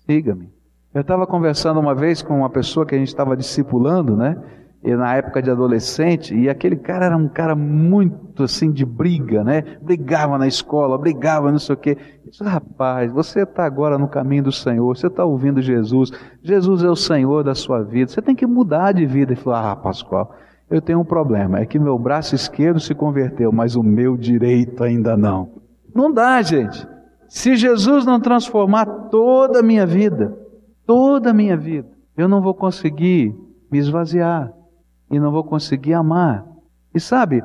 siga-me. 0.06 0.52
Eu 0.94 1.02
estava 1.02 1.26
conversando 1.26 1.80
uma 1.80 1.96
vez 1.96 2.22
com 2.22 2.40
uma 2.40 2.50
pessoa 2.50 2.86
que 2.86 2.96
a 2.96 2.98
gente 2.98 3.08
estava 3.08 3.38
discipulando, 3.38 4.18
né? 4.18 4.36
E 4.84 4.94
na 4.96 5.16
época 5.16 5.42
de 5.42 5.50
adolescente, 5.50 6.36
e 6.36 6.50
aquele 6.50 6.76
cara 6.76 7.06
era 7.06 7.16
um 7.16 7.30
cara 7.30 7.56
muito 7.56 8.44
assim 8.44 8.70
de 8.70 8.86
briga, 8.86 9.42
né? 9.42 9.64
Brigava 9.82 10.38
na 10.38 10.46
escola, 10.46 10.98
brigava 10.98 11.50
não 11.50 11.58
sei 11.58 11.74
o 11.74 11.78
quê. 11.78 11.98
Disse, 12.30 12.44
rapaz, 12.44 13.10
você 13.10 13.44
está 13.44 13.64
agora 13.64 13.98
no 13.98 14.10
caminho 14.10 14.44
do 14.44 14.52
Senhor, 14.52 14.96
você 14.96 15.08
está 15.08 15.24
ouvindo 15.24 15.62
Jesus, 15.62 16.12
Jesus 16.42 16.84
é 16.84 16.90
o 16.90 16.98
Senhor 16.98 17.46
da 17.46 17.56
sua 17.56 17.82
vida, 17.82 18.12
você 18.12 18.22
tem 18.22 18.36
que 18.36 18.46
mudar 18.46 18.92
de 18.92 19.06
vida. 19.06 19.32
Ele 19.32 19.40
falou, 19.40 19.58
ah, 19.58 19.76
Pascoal, 19.76 20.36
eu 20.70 20.82
tenho 20.82 21.00
um 21.00 21.06
problema, 21.06 21.60
é 21.60 21.66
que 21.66 21.80
meu 21.80 21.98
braço 21.98 22.36
esquerdo 22.36 22.82
se 22.82 22.94
converteu, 22.94 23.54
mas 23.54 23.78
o 23.78 23.84
meu 23.84 24.18
direito 24.18 24.84
ainda 24.84 25.16
não. 25.16 25.50
Não 25.96 26.12
dá, 26.12 26.42
gente. 26.42 26.86
Se 27.30 27.56
Jesus 27.56 28.06
não 28.06 28.20
transformar 28.20 28.86
toda 29.10 29.62
a 29.62 29.64
minha 29.64 29.86
vida, 29.86 30.38
toda 30.86 31.30
a 31.30 31.34
minha 31.34 31.56
vida, 31.56 31.88
eu 32.18 32.28
não 32.28 32.42
vou 32.42 32.54
conseguir 32.54 33.34
me 33.72 33.80
esvaziar 33.80 34.52
e 35.14 35.20
não 35.20 35.32
vou 35.32 35.44
conseguir 35.44 35.94
amar. 35.94 36.44
E 36.94 37.00
sabe, 37.00 37.44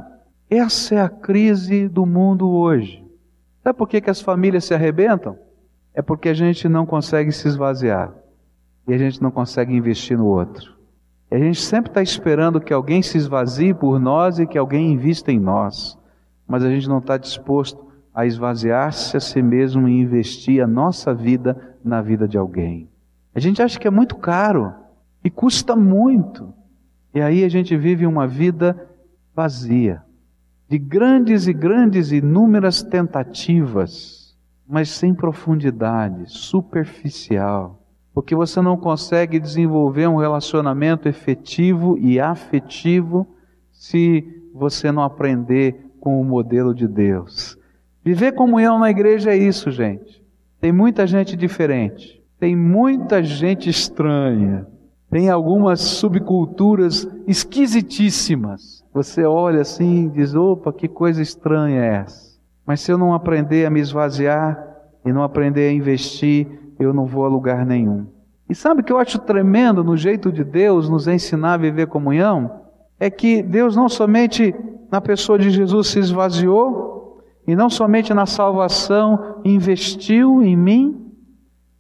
essa 0.49 0.95
é 0.95 1.01
a 1.03 1.09
crise 1.09 1.87
do 1.87 2.07
mundo 2.07 2.49
hoje. 2.49 3.05
Sabe 3.63 3.77
por 3.77 3.87
que, 3.87 4.01
que 4.01 4.09
as 4.09 4.23
famílias 4.23 4.65
se 4.65 4.73
arrebentam? 4.73 5.37
É 5.93 6.01
porque 6.01 6.31
a 6.31 6.35
gente 6.35 6.67
não 6.67 6.87
consegue 6.87 7.31
se 7.31 7.47
esvaziar 7.47 8.15
e 8.87 8.95
a 8.95 8.99
gente 8.99 9.23
não 9.23 9.31
consegue 9.31 9.77
investir 9.77 10.17
no 10.17 10.25
outro. 10.25 10.75
E 11.31 11.35
a 11.35 11.39
gente 11.39 11.61
sempre 11.61 11.91
está 11.91 12.01
esperando 12.01 12.59
que 12.59 12.73
alguém 12.73 13.03
se 13.03 13.19
esvazie 13.19 13.75
por 13.75 14.01
nós 14.01 14.39
e 14.39 14.47
que 14.47 14.57
alguém 14.57 14.93
invista 14.93 15.31
em 15.31 15.39
nós, 15.39 15.99
mas 16.47 16.65
a 16.65 16.71
gente 16.71 16.89
não 16.89 16.99
está 16.99 17.19
disposto 17.19 17.87
a 18.15 18.25
esvaziar-se 18.25 19.15
a 19.15 19.21
si 19.21 19.43
mesmo 19.43 19.87
e 19.87 20.01
investir 20.01 20.63
a 20.63 20.67
nossa 20.67 21.13
vida 21.13 21.77
na 21.85 22.01
vida 22.01 22.27
de 22.27 22.39
alguém. 22.39 22.89
A 23.35 23.41
gente 23.41 23.61
acha 23.61 23.79
que 23.79 23.87
é 23.87 23.91
muito 23.91 24.17
caro 24.17 24.73
e 25.23 25.29
custa 25.29 25.77
muito. 25.77 26.55
E 27.15 27.21
aí 27.21 27.45
a 27.45 27.49
gente 27.49 27.77
vive 27.77 28.07
uma 28.07 28.27
vida 28.27 28.89
vazia, 29.35 30.03
de 30.69 30.79
grandes 30.79 31.47
e 31.47 31.53
grandes 31.53 32.13
inúmeras 32.13 32.83
tentativas, 32.83 34.37
mas 34.69 34.91
sem 34.91 35.15
profundidade, 35.15 36.25
superficial. 36.27 37.83
Porque 38.13 38.35
você 38.35 38.61
não 38.61 38.77
consegue 38.77 39.39
desenvolver 39.39 40.09
um 40.09 40.17
relacionamento 40.17 41.09
efetivo 41.09 41.97
e 41.99 42.21
afetivo 42.21 43.27
se 43.73 44.25
você 44.53 44.91
não 44.91 45.03
aprender 45.03 45.87
com 46.01 46.21
o 46.21 46.25
modelo 46.25 46.75
de 46.75 46.87
Deus. 46.87 47.57
Viver 48.05 48.33
comunhão 48.33 48.79
na 48.79 48.91
igreja 48.91 49.31
é 49.31 49.37
isso, 49.37 49.71
gente. 49.71 50.23
Tem 50.61 50.73
muita 50.73 51.07
gente 51.07 51.37
diferente, 51.37 52.23
tem 52.39 52.57
muita 52.57 53.23
gente 53.23 53.71
estranha, 53.71 54.67
tem 55.11 55.31
algumas 55.31 55.81
subculturas 55.81 57.09
esquisitíssimas. 57.27 58.85
Você 58.93 59.25
olha 59.25 59.63
assim 59.63 60.07
e 60.07 60.11
diz: 60.11 60.35
opa, 60.35 60.73
que 60.73 60.89
coisa 60.89 61.23
estranha 61.23 61.81
é 61.81 61.95
essa? 61.97 62.39
Mas 62.67 62.81
se 62.81 62.93
eu 62.93 62.99
não 62.99 63.15
aprender 63.15 63.65
a 63.65 63.71
me 63.71 63.81
esvaziar 63.81 64.63
e 65.05 65.13
não 65.13 65.23
aprender 65.23 65.69
a 65.69 65.73
investir, 65.73 66.47
eu 66.79 66.93
não 66.93 67.07
vou 67.07 67.25
a 67.25 67.29
lugar 67.29 67.65
nenhum. 67.65 68.07
E 68.49 68.55
sabe 68.55 68.81
o 68.81 68.85
que 68.85 68.93
eu 68.93 68.99
acho 68.99 69.19
tremendo 69.19 69.83
no 69.83 69.97
jeito 69.97 70.31
de 70.31 70.45
Deus 70.45 70.89
nos 70.89 71.07
ensinar 71.07 71.55
a 71.55 71.59
viver 71.59 71.87
comunhão? 71.87 72.63
É 73.01 73.11
que 73.11 73.43
Deus 73.43 73.77
não 73.77 73.89
somente 73.89 74.55
na 74.91 75.01
pessoa 75.01 75.39
de 75.39 75.51
Jesus 75.51 75.89
se 75.89 75.99
esvaziou, 75.99 77.23
e 77.47 77.57
não 77.57 77.71
somente 77.71 78.13
na 78.13 78.27
salvação 78.27 79.41
investiu 79.43 80.43
em 80.43 80.55
mim, 80.55 81.13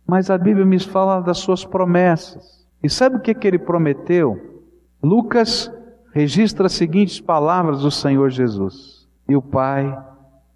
mas 0.06 0.30
a 0.30 0.38
Bíblia 0.38 0.64
me 0.64 0.78
fala 0.78 1.20
das 1.20 1.38
suas 1.38 1.62
promessas. 1.62 2.57
E 2.82 2.88
sabe 2.88 3.16
o 3.16 3.20
que, 3.20 3.34
que 3.34 3.46
ele 3.46 3.58
prometeu? 3.58 4.62
Lucas 5.02 5.72
registra 6.12 6.66
as 6.66 6.72
seguintes 6.72 7.20
palavras 7.20 7.82
do 7.82 7.90
Senhor 7.90 8.30
Jesus: 8.30 9.08
E 9.28 9.34
o 9.34 9.42
Pai 9.42 9.96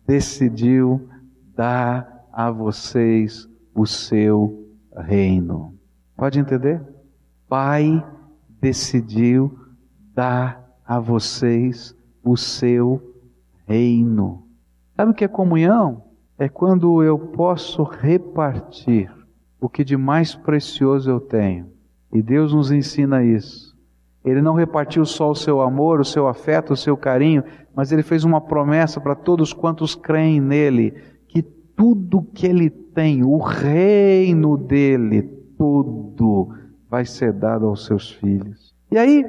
decidiu 0.06 1.08
dar 1.54 2.26
a 2.32 2.50
vocês 2.50 3.48
o 3.74 3.86
seu 3.86 4.68
reino. 4.96 5.74
Pode 6.16 6.38
entender? 6.38 6.80
Pai 7.48 8.04
decidiu 8.60 9.58
dar 10.14 10.62
a 10.86 11.00
vocês 11.00 11.96
o 12.22 12.36
seu 12.36 13.02
reino. 13.66 14.46
Sabe 14.96 15.10
o 15.10 15.14
que 15.14 15.24
é 15.24 15.28
comunhão? 15.28 16.04
É 16.38 16.48
quando 16.48 17.02
eu 17.02 17.18
posso 17.18 17.82
repartir 17.82 19.12
o 19.60 19.68
que 19.68 19.84
de 19.84 19.96
mais 19.96 20.34
precioso 20.34 21.10
eu 21.10 21.20
tenho 21.20 21.72
e 22.12 22.23
Deus 22.23 22.52
nos 22.52 22.71
ensina 22.71 23.25
isso. 23.25 23.73
Ele 24.25 24.40
não 24.40 24.54
repartiu 24.54 25.04
só 25.04 25.31
o 25.31 25.35
seu 25.35 25.61
amor, 25.61 26.00
o 26.00 26.04
seu 26.04 26.28
afeto, 26.28 26.75
o 26.75 26.76
seu 26.76 26.97
carinho, 26.97 27.42
mas 27.75 27.90
ele 27.90 28.02
fez 28.02 28.23
uma 28.23 28.40
promessa 28.40 29.00
para 29.00 29.14
todos 29.14 29.52
quantos 29.52 29.95
creem 29.95 30.40
nele, 30.40 30.95
que 31.26 31.42
tudo 31.42 32.23
que 32.23 32.47
ele 32.47 32.71
tem, 32.71 33.25
o 33.25 33.38
reino 33.38 34.57
dele, 34.57 35.23
tudo 35.59 36.54
vai 36.88 37.04
ser 37.04 37.33
dado 37.33 37.66
aos 37.66 37.87
seus 37.87 38.11
filhos. 38.11 38.73
E 38.90 38.99
aí, 38.99 39.25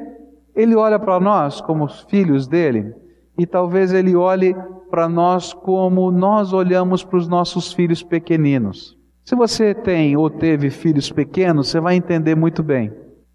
ele 0.55 0.75
olha 0.75 0.99
para 0.99 1.19
nós 1.19 1.61
como 1.61 1.87
filhos 1.87 2.47
dele, 2.47 2.93
e 3.37 3.47
talvez 3.47 3.91
ele 3.93 4.15
olhe 4.15 4.55
para 4.91 5.09
nós 5.09 5.53
como 5.53 6.11
nós 6.11 6.53
olhamos 6.53 7.03
para 7.03 7.17
os 7.17 7.27
nossos 7.27 7.73
filhos 7.73 8.03
pequeninos. 8.03 8.95
Se 9.23 9.35
você 9.35 9.73
tem 9.73 10.17
ou 10.17 10.29
teve 10.29 10.69
filhos 10.69 11.11
pequenos, 11.11 11.69
você 11.69 11.79
vai 11.79 11.95
entender 11.95 12.35
muito 12.35 12.61
bem. 12.61 12.91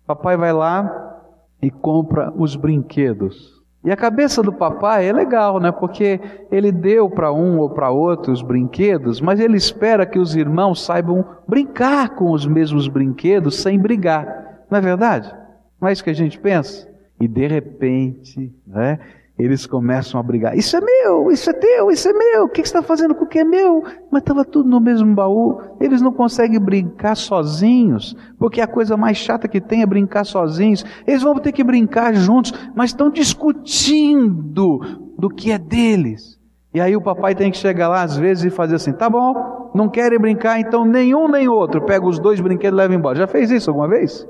Papai 0.06 0.36
vai 0.36 0.52
lá 0.52 1.16
e 1.62 1.70
compra 1.70 2.32
os 2.36 2.56
brinquedos. 2.56 3.58
E 3.84 3.90
a 3.90 3.96
cabeça 3.96 4.42
do 4.42 4.52
papai 4.52 5.08
é 5.08 5.12
legal, 5.12 5.60
né? 5.60 5.72
Porque 5.72 6.20
ele 6.50 6.70
deu 6.70 7.08
para 7.08 7.32
um 7.32 7.58
ou 7.58 7.70
para 7.70 7.90
outro 7.90 8.32
os 8.32 8.42
brinquedos, 8.42 9.20
mas 9.20 9.40
ele 9.40 9.56
espera 9.56 10.04
que 10.04 10.18
os 10.18 10.34
irmãos 10.34 10.84
saibam 10.84 11.24
brincar 11.46 12.10
com 12.10 12.32
os 12.32 12.46
mesmos 12.46 12.88
brinquedos 12.88 13.62
sem 13.62 13.78
brigar. 13.78 14.64
Não 14.70 14.78
é 14.78 14.82
verdade? 14.82 15.34
Não 15.80 15.88
é 15.88 15.92
isso 15.92 16.04
que 16.04 16.10
a 16.10 16.14
gente 16.14 16.38
pensa? 16.38 16.88
E 17.20 17.26
de 17.26 17.46
repente, 17.46 18.52
né? 18.66 18.98
Eles 19.38 19.66
começam 19.66 20.18
a 20.18 20.22
brigar. 20.22 20.58
Isso 20.58 20.76
é 20.76 20.80
meu, 20.80 21.30
isso 21.30 21.48
é 21.48 21.52
teu, 21.52 21.90
isso 21.90 22.08
é 22.08 22.12
meu. 22.12 22.44
O 22.44 22.48
que 22.48 22.60
você 22.60 22.62
está 22.62 22.82
fazendo 22.82 23.14
com 23.14 23.24
o 23.24 23.28
que 23.28 23.38
é 23.38 23.44
meu? 23.44 23.84
Mas 24.10 24.22
estava 24.22 24.44
tudo 24.44 24.68
no 24.68 24.80
mesmo 24.80 25.14
baú. 25.14 25.60
Eles 25.80 26.02
não 26.02 26.12
conseguem 26.12 26.58
brincar 26.58 27.14
sozinhos, 27.14 28.16
porque 28.36 28.60
a 28.60 28.66
coisa 28.66 28.96
mais 28.96 29.16
chata 29.16 29.46
que 29.46 29.60
tem 29.60 29.82
é 29.82 29.86
brincar 29.86 30.24
sozinhos. 30.24 30.84
Eles 31.06 31.22
vão 31.22 31.36
ter 31.36 31.52
que 31.52 31.62
brincar 31.62 32.14
juntos, 32.14 32.52
mas 32.74 32.90
estão 32.90 33.08
discutindo 33.08 34.80
do 35.16 35.30
que 35.30 35.52
é 35.52 35.58
deles. 35.58 36.36
E 36.74 36.80
aí 36.80 36.96
o 36.96 37.00
papai 37.00 37.34
tem 37.34 37.50
que 37.50 37.56
chegar 37.56 37.88
lá 37.88 38.02
às 38.02 38.16
vezes 38.16 38.44
e 38.44 38.50
fazer 38.50 38.74
assim: 38.74 38.92
tá 38.92 39.08
bom, 39.08 39.70
não 39.72 39.88
querem 39.88 40.18
brincar, 40.18 40.58
então 40.58 40.84
nenhum 40.84 41.28
nem 41.28 41.48
outro. 41.48 41.80
Pega 41.82 42.04
os 42.04 42.18
dois 42.18 42.40
brinquedos 42.40 42.76
e 42.76 42.82
leva 42.82 42.94
embora. 42.94 43.16
Já 43.16 43.26
fez 43.26 43.50
isso 43.52 43.70
alguma 43.70 43.88
vez? 43.88 44.26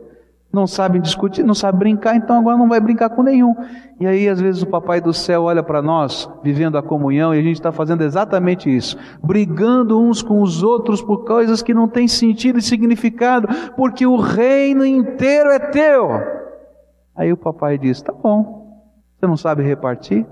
Não 0.53 0.67
sabem 0.67 1.01
discutir, 1.01 1.45
não 1.45 1.55
sabem 1.55 1.79
brincar, 1.79 2.17
então 2.17 2.39
agora 2.39 2.57
não 2.57 2.69
vai 2.69 2.81
brincar 2.81 3.11
com 3.11 3.23
nenhum. 3.23 3.55
E 4.01 4.07
aí, 4.07 4.29
às 4.29 4.41
vezes, 4.41 4.63
o 4.63 4.67
Papai 4.67 5.01
do 5.01 5.13
Céu 5.13 5.43
olha 5.43 5.63
para 5.63 5.83
nós, 5.83 6.29
vivendo 6.43 6.79
a 6.79 6.83
comunhão, 6.83 7.35
e 7.35 7.39
a 7.39 7.43
gente 7.43 7.57
está 7.57 7.71
fazendo 7.71 8.03
exatamente 8.03 8.75
isso, 8.75 8.97
brigando 9.23 10.01
uns 10.01 10.23
com 10.23 10.41
os 10.41 10.63
outros 10.63 11.03
por 11.03 11.27
coisas 11.27 11.63
que 11.63 11.75
não 11.75 11.87
têm 11.87 12.09
sentido 12.09 12.59
e 12.59 12.63
significado, 12.63 13.47
porque 13.77 14.07
o 14.07 14.17
reino 14.17 14.87
inteiro 14.87 15.51
é 15.51 15.59
teu. 15.59 16.09
Aí 17.15 17.31
o 17.33 17.37
papai 17.37 17.77
diz: 17.77 18.01
tá 18.01 18.13
bom, 18.13 18.83
você 19.19 19.27
não 19.27 19.37
sabe 19.37 19.63
repartir? 19.63 20.25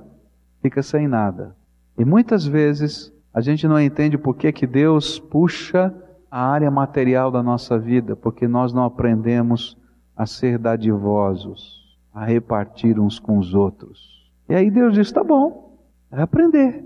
Fica 0.63 0.83
sem 0.83 1.07
nada. 1.07 1.55
E 1.99 2.05
muitas 2.05 2.47
vezes 2.47 3.13
a 3.35 3.41
gente 3.43 3.69
não 3.69 3.79
entende 3.79 4.17
por 4.17 4.35
que, 4.35 4.51
que 4.51 4.67
Deus 4.67 5.19
puxa 5.19 5.93
a 6.31 6.49
área 6.49 6.71
material 6.71 7.31
da 7.31 7.43
nossa 7.43 7.79
vida, 7.79 8.17
porque 8.17 8.49
nós 8.49 8.73
não 8.73 8.85
aprendemos 8.85 9.77
a 10.17 10.25
ser 10.27 10.59
dadivosos, 10.59 11.97
a 12.13 12.25
repartir 12.25 12.99
uns 12.99 13.19
com 13.19 13.39
os 13.39 13.55
outros. 13.55 14.31
E 14.49 14.55
aí 14.55 14.71
Deus 14.71 14.95
diz: 14.95 15.13
tá 15.13 15.23
bom, 15.23 15.77
é 16.11 16.21
aprender 16.23 16.85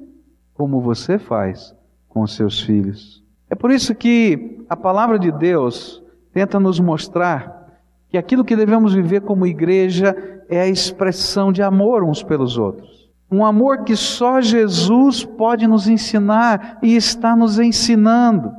como 0.54 0.80
você 0.80 1.18
faz 1.18 1.74
com 2.08 2.22
os 2.22 2.34
seus 2.34 2.60
filhos. 2.60 3.22
É 3.48 3.54
por 3.54 3.70
isso 3.70 3.94
que 3.94 4.64
a 4.68 4.76
palavra 4.76 5.18
de 5.18 5.30
Deus 5.30 6.02
tenta 6.32 6.58
nos 6.60 6.78
mostrar 6.78 7.60
que 8.08 8.18
aquilo 8.18 8.44
que 8.44 8.56
devemos 8.56 8.92
viver 8.92 9.20
como 9.20 9.46
igreja 9.46 10.16
é 10.48 10.60
a 10.60 10.68
expressão 10.68 11.52
de 11.52 11.62
amor 11.62 12.02
uns 12.02 12.22
pelos 12.22 12.58
outros. 12.58 13.08
Um 13.30 13.44
amor 13.44 13.84
que 13.84 13.94
só 13.94 14.40
Jesus 14.40 15.24
pode 15.24 15.66
nos 15.66 15.88
ensinar 15.88 16.78
e 16.82 16.96
está 16.96 17.36
nos 17.36 17.60
ensinando. 17.60 18.52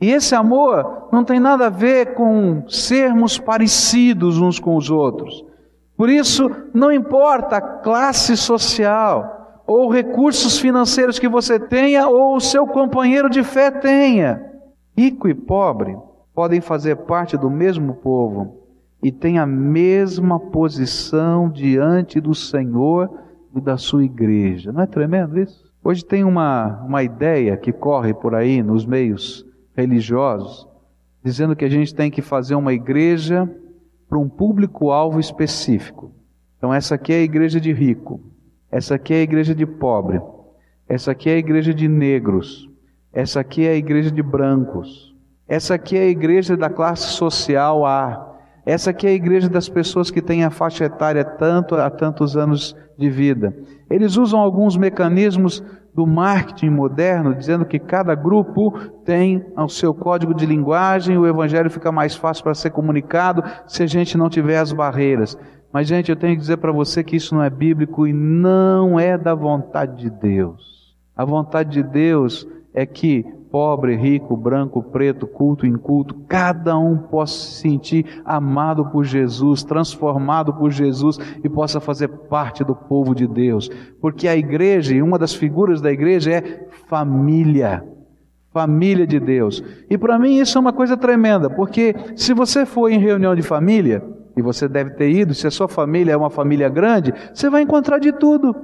E 0.00 0.10
esse 0.10 0.34
amor 0.34 1.08
não 1.12 1.24
tem 1.24 1.40
nada 1.40 1.66
a 1.66 1.70
ver 1.70 2.14
com 2.14 2.68
sermos 2.68 3.38
parecidos 3.38 4.40
uns 4.40 4.60
com 4.60 4.76
os 4.76 4.90
outros. 4.90 5.44
Por 5.96 6.08
isso, 6.08 6.48
não 6.72 6.92
importa 6.92 7.56
a 7.56 7.60
classe 7.60 8.36
social, 8.36 9.62
ou 9.66 9.90
recursos 9.90 10.58
financeiros 10.58 11.18
que 11.18 11.28
você 11.28 11.58
tenha, 11.58 12.06
ou 12.06 12.36
o 12.36 12.40
seu 12.40 12.66
companheiro 12.66 13.28
de 13.28 13.42
fé 13.42 13.70
tenha. 13.70 14.40
Rico 14.96 15.28
e 15.28 15.34
pobre 15.34 15.96
podem 16.34 16.60
fazer 16.60 16.96
parte 16.96 17.36
do 17.36 17.50
mesmo 17.50 17.94
povo 17.94 18.62
e 19.02 19.10
têm 19.10 19.38
a 19.38 19.46
mesma 19.46 20.38
posição 20.38 21.50
diante 21.50 22.20
do 22.20 22.34
Senhor 22.34 23.10
e 23.54 23.60
da 23.60 23.76
sua 23.76 24.04
igreja. 24.04 24.72
Não 24.72 24.82
é 24.82 24.86
tremendo 24.86 25.38
isso? 25.38 25.68
Hoje 25.82 26.04
tem 26.04 26.22
uma, 26.22 26.82
uma 26.84 27.02
ideia 27.02 27.56
que 27.56 27.72
corre 27.72 28.14
por 28.14 28.34
aí 28.34 28.62
nos 28.62 28.86
meios 28.86 29.47
religiosos, 29.78 30.66
dizendo 31.24 31.54
que 31.54 31.64
a 31.64 31.68
gente 31.68 31.94
tem 31.94 32.10
que 32.10 32.20
fazer 32.20 32.54
uma 32.54 32.72
igreja 32.72 33.48
para 34.08 34.18
um 34.18 34.28
público-alvo 34.28 35.20
específico. 35.20 36.12
Então, 36.56 36.74
essa 36.74 36.96
aqui 36.96 37.12
é 37.12 37.16
a 37.16 37.22
igreja 37.22 37.60
de 37.60 37.72
rico, 37.72 38.20
essa 38.70 38.96
aqui 38.96 39.14
é 39.14 39.18
a 39.18 39.22
igreja 39.22 39.54
de 39.54 39.64
pobre, 39.64 40.20
essa 40.88 41.12
aqui 41.12 41.30
é 41.30 41.34
a 41.34 41.38
igreja 41.38 41.72
de 41.72 41.86
negros, 41.86 42.68
essa 43.12 43.40
aqui 43.40 43.66
é 43.66 43.70
a 43.70 43.76
igreja 43.76 44.10
de 44.10 44.22
brancos, 44.22 45.14
essa 45.46 45.74
aqui 45.74 45.96
é 45.96 46.02
a 46.02 46.08
igreja 46.08 46.56
da 46.56 46.68
classe 46.68 47.12
social 47.12 47.86
A, 47.86 48.36
essa 48.66 48.90
aqui 48.90 49.06
é 49.06 49.10
a 49.10 49.14
igreja 49.14 49.48
das 49.48 49.68
pessoas 49.68 50.10
que 50.10 50.20
têm 50.20 50.44
a 50.44 50.50
faixa 50.50 50.84
etária 50.84 51.24
tanto 51.24 51.74
há 51.76 51.88
tantos 51.88 52.36
anos 52.36 52.76
de 52.98 53.08
vida. 53.08 53.56
Eles 53.88 54.16
usam 54.16 54.40
alguns 54.40 54.76
mecanismos 54.76 55.62
do 55.94 56.06
marketing 56.06 56.70
moderno, 56.70 57.34
dizendo 57.34 57.64
que 57.64 57.78
cada 57.78 58.14
grupo 58.14 58.78
tem 59.04 59.44
o 59.56 59.68
seu 59.68 59.92
código 59.92 60.34
de 60.34 60.46
linguagem, 60.46 61.18
o 61.18 61.26
evangelho 61.26 61.70
fica 61.70 61.90
mais 61.90 62.14
fácil 62.14 62.44
para 62.44 62.54
ser 62.54 62.70
comunicado 62.70 63.42
se 63.66 63.82
a 63.82 63.86
gente 63.86 64.16
não 64.16 64.28
tiver 64.28 64.58
as 64.58 64.72
barreiras. 64.72 65.36
Mas, 65.72 65.86
gente, 65.86 66.10
eu 66.10 66.16
tenho 66.16 66.34
que 66.34 66.40
dizer 66.40 66.56
para 66.58 66.72
você 66.72 67.04
que 67.04 67.16
isso 67.16 67.34
não 67.34 67.42
é 67.42 67.50
bíblico 67.50 68.06
e 68.06 68.12
não 68.12 68.98
é 68.98 69.18
da 69.18 69.34
vontade 69.34 69.96
de 69.96 70.10
Deus. 70.10 70.96
A 71.14 71.24
vontade 71.24 71.70
de 71.70 71.82
Deus 71.82 72.46
é 72.78 72.86
que 72.86 73.24
pobre, 73.50 73.96
rico, 73.96 74.36
branco, 74.36 74.80
preto, 74.82 75.26
culto, 75.26 75.66
inculto, 75.66 76.14
cada 76.28 76.78
um 76.78 76.96
possa 76.96 77.34
se 77.34 77.60
sentir 77.60 78.22
amado 78.24 78.86
por 78.86 79.04
Jesus, 79.04 79.64
transformado 79.64 80.54
por 80.54 80.70
Jesus 80.70 81.18
e 81.42 81.48
possa 81.48 81.80
fazer 81.80 82.08
parte 82.08 82.62
do 82.62 82.76
povo 82.76 83.14
de 83.16 83.26
Deus. 83.26 83.68
Porque 84.00 84.28
a 84.28 84.36
igreja, 84.36 84.94
e 84.94 85.02
uma 85.02 85.18
das 85.18 85.34
figuras 85.34 85.80
da 85.80 85.90
igreja 85.90 86.30
é 86.30 86.68
família. 86.88 87.84
Família 88.52 89.06
de 89.06 89.18
Deus. 89.18 89.62
E 89.90 89.98
para 89.98 90.18
mim 90.18 90.38
isso 90.38 90.56
é 90.56 90.60
uma 90.60 90.72
coisa 90.72 90.96
tremenda, 90.96 91.50
porque 91.50 91.96
se 92.14 92.32
você 92.32 92.64
for 92.64 92.90
em 92.90 93.00
reunião 93.00 93.34
de 93.34 93.42
família, 93.42 94.04
e 94.36 94.42
você 94.42 94.68
deve 94.68 94.90
ter 94.90 95.10
ido, 95.10 95.34
se 95.34 95.48
a 95.48 95.50
sua 95.50 95.66
família 95.66 96.12
é 96.12 96.16
uma 96.16 96.30
família 96.30 96.68
grande, 96.68 97.12
você 97.34 97.50
vai 97.50 97.62
encontrar 97.62 97.98
de 97.98 98.12
tudo. 98.12 98.54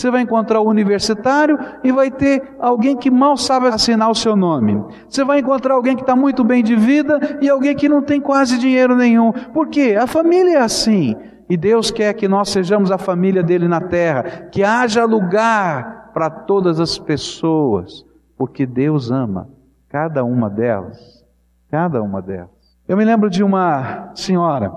Você 0.00 0.10
vai 0.10 0.22
encontrar 0.22 0.62
o 0.62 0.66
universitário 0.66 1.58
e 1.84 1.92
vai 1.92 2.10
ter 2.10 2.56
alguém 2.58 2.96
que 2.96 3.10
mal 3.10 3.36
sabe 3.36 3.66
assinar 3.66 4.10
o 4.10 4.14
seu 4.14 4.34
nome. 4.34 4.82
Você 5.06 5.22
vai 5.22 5.40
encontrar 5.40 5.74
alguém 5.74 5.94
que 5.94 6.00
está 6.00 6.16
muito 6.16 6.42
bem 6.42 6.64
de 6.64 6.74
vida 6.74 7.38
e 7.42 7.50
alguém 7.50 7.76
que 7.76 7.86
não 7.86 8.00
tem 8.00 8.18
quase 8.18 8.58
dinheiro 8.58 8.96
nenhum. 8.96 9.30
Por 9.30 9.68
quê? 9.68 9.98
A 10.00 10.06
família 10.06 10.56
é 10.56 10.60
assim. 10.62 11.14
E 11.50 11.56
Deus 11.56 11.90
quer 11.90 12.14
que 12.14 12.26
nós 12.26 12.48
sejamos 12.48 12.90
a 12.90 12.96
família 12.96 13.42
dele 13.42 13.68
na 13.68 13.80
terra, 13.80 14.22
que 14.50 14.64
haja 14.64 15.04
lugar 15.04 16.10
para 16.14 16.30
todas 16.30 16.80
as 16.80 16.98
pessoas, 16.98 18.06
porque 18.38 18.64
Deus 18.64 19.10
ama 19.10 19.50
cada 19.90 20.24
uma 20.24 20.48
delas. 20.48 21.22
Cada 21.70 22.02
uma 22.02 22.22
delas. 22.22 22.48
Eu 22.88 22.96
me 22.96 23.04
lembro 23.04 23.28
de 23.28 23.44
uma 23.44 24.12
senhora 24.14 24.72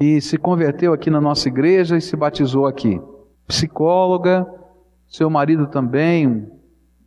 que 0.00 0.18
se 0.22 0.38
converteu 0.38 0.94
aqui 0.94 1.10
na 1.10 1.20
nossa 1.20 1.46
igreja 1.46 1.98
e 1.98 2.00
se 2.00 2.16
batizou 2.16 2.66
aqui 2.66 2.98
psicóloga, 3.46 4.46
seu 5.06 5.30
marido 5.30 5.66
também, 5.66 6.46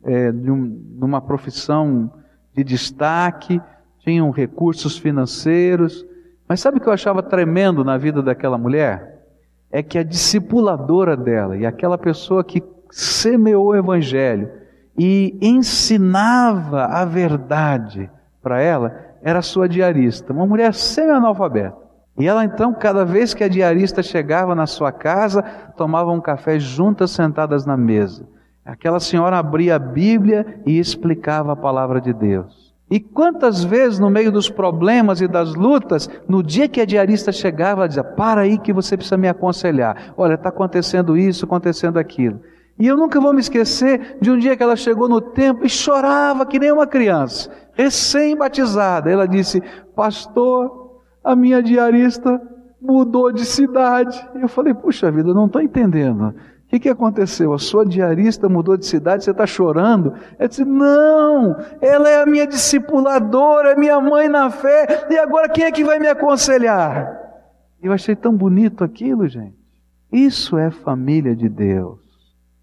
é, 0.02 0.32
de 0.32 0.50
um, 0.50 0.82
numa 0.98 1.20
profissão 1.20 2.10
de 2.54 2.64
destaque, 2.64 3.60
tinham 3.98 4.30
recursos 4.30 4.96
financeiros. 4.98 6.04
Mas 6.48 6.60
sabe 6.60 6.78
o 6.78 6.80
que 6.80 6.88
eu 6.88 6.92
achava 6.92 7.22
tremendo 7.22 7.84
na 7.84 7.96
vida 7.96 8.22
daquela 8.22 8.58
mulher? 8.58 9.26
É 9.70 9.82
que 9.82 9.98
a 9.98 10.02
discipuladora 10.02 11.16
dela 11.16 11.56
e 11.56 11.64
aquela 11.64 11.96
pessoa 11.96 12.42
que 12.42 12.62
semeou 12.90 13.68
o 13.68 13.76
evangelho 13.76 14.50
e 14.98 15.38
ensinava 15.40 16.86
a 16.86 17.04
verdade 17.04 18.10
para 18.42 18.60
ela 18.60 19.10
era 19.22 19.42
sua 19.42 19.68
diarista, 19.68 20.32
uma 20.32 20.46
mulher 20.46 20.74
semi-analfabeta. 20.74 21.89
E 22.18 22.26
ela 22.26 22.44
então, 22.44 22.74
cada 22.74 23.04
vez 23.04 23.32
que 23.32 23.44
a 23.44 23.48
diarista 23.48 24.02
chegava 24.02 24.54
na 24.54 24.66
sua 24.66 24.92
casa, 24.92 25.42
tomava 25.76 26.10
um 26.10 26.20
café 26.20 26.58
juntas 26.58 27.10
sentadas 27.10 27.64
na 27.64 27.76
mesa. 27.76 28.28
Aquela 28.64 29.00
senhora 29.00 29.38
abria 29.38 29.76
a 29.76 29.78
Bíblia 29.78 30.60
e 30.66 30.78
explicava 30.78 31.52
a 31.52 31.56
palavra 31.56 32.00
de 32.00 32.12
Deus. 32.12 32.70
E 32.90 32.98
quantas 32.98 33.62
vezes, 33.62 34.00
no 34.00 34.10
meio 34.10 34.32
dos 34.32 34.50
problemas 34.50 35.20
e 35.20 35.28
das 35.28 35.54
lutas, 35.54 36.10
no 36.28 36.42
dia 36.42 36.68
que 36.68 36.80
a 36.80 36.84
diarista 36.84 37.30
chegava, 37.30 37.82
ela 37.82 37.88
dizia: 37.88 38.02
Para 38.02 38.40
aí 38.40 38.58
que 38.58 38.72
você 38.72 38.96
precisa 38.96 39.16
me 39.16 39.28
aconselhar. 39.28 40.12
Olha, 40.16 40.34
está 40.34 40.48
acontecendo 40.48 41.16
isso, 41.16 41.44
acontecendo 41.44 41.98
aquilo. 41.98 42.40
E 42.76 42.86
eu 42.86 42.96
nunca 42.96 43.20
vou 43.20 43.32
me 43.32 43.40
esquecer 43.40 44.16
de 44.20 44.30
um 44.30 44.38
dia 44.38 44.56
que 44.56 44.62
ela 44.62 44.74
chegou 44.74 45.08
no 45.08 45.20
templo 45.20 45.64
e 45.64 45.68
chorava 45.68 46.46
que 46.46 46.58
nem 46.58 46.72
uma 46.72 46.86
criança, 46.86 47.50
recém-batizada. 47.74 49.08
Ela 49.08 49.28
disse: 49.28 49.62
Pastor, 49.94 50.79
a 51.22 51.36
minha 51.36 51.62
diarista 51.62 52.40
mudou 52.80 53.30
de 53.30 53.44
cidade. 53.44 54.26
Eu 54.34 54.48
falei, 54.48 54.72
puxa 54.72 55.10
vida, 55.10 55.34
não 55.34 55.46
estou 55.46 55.60
entendendo. 55.60 56.28
O 56.28 56.34
que, 56.70 56.80
que 56.80 56.88
aconteceu? 56.88 57.52
A 57.52 57.58
sua 57.58 57.84
diarista 57.84 58.48
mudou 58.48 58.76
de 58.76 58.86
cidade, 58.86 59.24
você 59.24 59.32
está 59.32 59.44
chorando? 59.46 60.14
Ela 60.38 60.48
disse, 60.48 60.64
não, 60.64 61.56
ela 61.80 62.08
é 62.08 62.22
a 62.22 62.26
minha 62.26 62.46
discipuladora, 62.46 63.72
é 63.72 63.76
minha 63.76 64.00
mãe 64.00 64.28
na 64.28 64.50
fé, 64.50 65.08
e 65.10 65.18
agora 65.18 65.48
quem 65.48 65.64
é 65.64 65.72
que 65.72 65.82
vai 65.82 65.98
me 65.98 66.06
aconselhar? 66.06 67.18
Eu 67.82 67.92
achei 67.92 68.14
tão 68.14 68.32
bonito 68.32 68.84
aquilo, 68.84 69.26
gente. 69.26 69.58
Isso 70.12 70.56
é 70.56 70.70
família 70.70 71.34
de 71.34 71.48
Deus. 71.48 71.98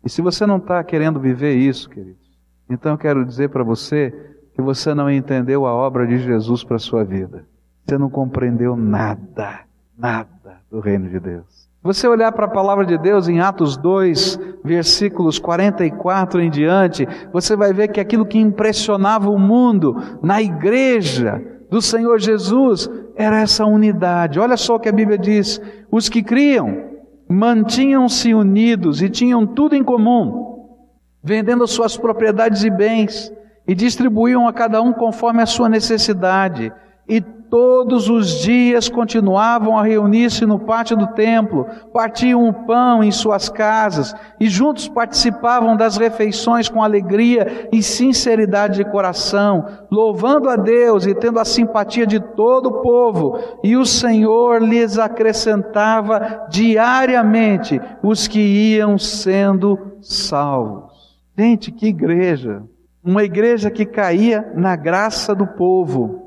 E 0.06 0.10
se 0.10 0.22
você 0.22 0.46
não 0.46 0.58
está 0.58 0.82
querendo 0.84 1.20
viver 1.20 1.56
isso, 1.56 1.90
queridos, 1.90 2.28
então 2.70 2.94
eu 2.94 2.98
quero 2.98 3.26
dizer 3.26 3.50
para 3.50 3.64
você 3.64 4.14
que 4.54 4.62
você 4.62 4.94
não 4.94 5.12
entendeu 5.12 5.66
a 5.66 5.74
obra 5.74 6.08
de 6.08 6.18
Jesus 6.18 6.64
para 6.64 6.78
a 6.78 6.80
sua 6.80 7.04
vida. 7.04 7.46
Você 7.88 7.98
não 7.98 8.10
compreendeu 8.10 8.76
nada, 8.76 9.62
nada 9.98 10.28
do 10.70 10.82
reino 10.82 11.10
de 11.10 11.22
Deus. 11.22 11.70
Você 11.82 12.06
olhar 12.06 12.34
para 12.34 12.44
a 12.44 12.50
palavra 12.50 12.86
de 12.86 12.98
Deus 12.98 13.30
em 13.30 13.40
Atos 13.40 13.78
2, 13.78 14.38
versículos 14.62 15.40
44 15.40 16.42
em 16.42 16.50
diante, 16.50 17.08
você 17.32 17.56
vai 17.56 17.72
ver 17.72 17.88
que 17.88 18.02
aquilo 18.02 18.26
que 18.26 18.38
impressionava 18.38 19.30
o 19.30 19.40
mundo 19.40 19.96
na 20.22 20.42
igreja 20.42 21.42
do 21.70 21.82
Senhor 21.82 22.20
Jesus 22.20 22.90
era 23.16 23.40
essa 23.40 23.66
unidade. 23.66 24.38
Olha 24.38 24.58
só 24.58 24.76
o 24.76 24.80
que 24.82 24.90
a 24.90 24.94
Bíblia 24.94 25.18
diz: 25.18 25.62
os 25.90 26.10
que 26.10 26.22
criam 26.22 26.90
mantinham-se 27.30 28.34
unidos 28.34 29.02
e 29.02 29.10
tinham 29.10 29.48
tudo 29.48 29.78
em 29.78 29.84
comum, 29.84 30.76
vendendo 31.24 31.66
suas 31.66 31.96
propriedades 31.96 32.66
e 32.66 32.70
bens, 32.70 33.32
e 33.66 33.74
distribuíam 33.74 34.46
a 34.46 34.52
cada 34.52 34.82
um 34.82 34.92
conforme 34.92 35.42
a 35.42 35.46
sua 35.46 35.70
necessidade 35.70 36.74
e 37.08 37.22
todos 37.50 38.10
os 38.10 38.42
dias 38.42 38.90
continuavam 38.90 39.78
a 39.78 39.84
reunir-se 39.84 40.46
no 40.46 40.60
pátio 40.60 40.98
do 40.98 41.08
templo, 41.08 41.66
partiam 41.94 42.48
o 42.48 42.54
pão 42.54 43.04
em 43.04 43.12
suas 43.12 43.48
casas 43.48 44.14
e 44.40 44.50
juntos 44.50 44.88
participavam 44.90 45.76
das 45.78 45.98
refeições 45.98 46.68
com 46.68 46.84
alegria 46.84 47.70
e 47.72 47.82
sinceridade 47.82 48.78
de 48.78 48.92
coração, 48.92 49.66
louvando 49.90 50.50
a 50.50 50.56
Deus 50.56 51.06
e 51.06 51.16
tendo 51.16 51.40
a 51.40 51.46
simpatia 51.46 52.06
de 52.06 52.20
todo 52.20 52.68
o 52.68 52.82
povo, 52.82 53.40
e 53.64 53.78
o 53.78 53.86
Senhor 53.86 54.62
lhes 54.62 55.00
acrescentava 55.00 56.48
diariamente 56.50 57.80
os 58.04 58.28
que 58.28 58.40
iam 58.40 58.98
sendo 58.98 59.98
salvos. 60.02 60.92
Gente, 61.38 61.72
que 61.72 61.88
igreja! 61.88 62.64
Uma 63.04 63.24
igreja 63.24 63.72
que 63.72 63.86
caía 63.86 64.52
na 64.54 64.76
graça 64.76 65.34
do 65.34 65.48
povo 65.48 66.27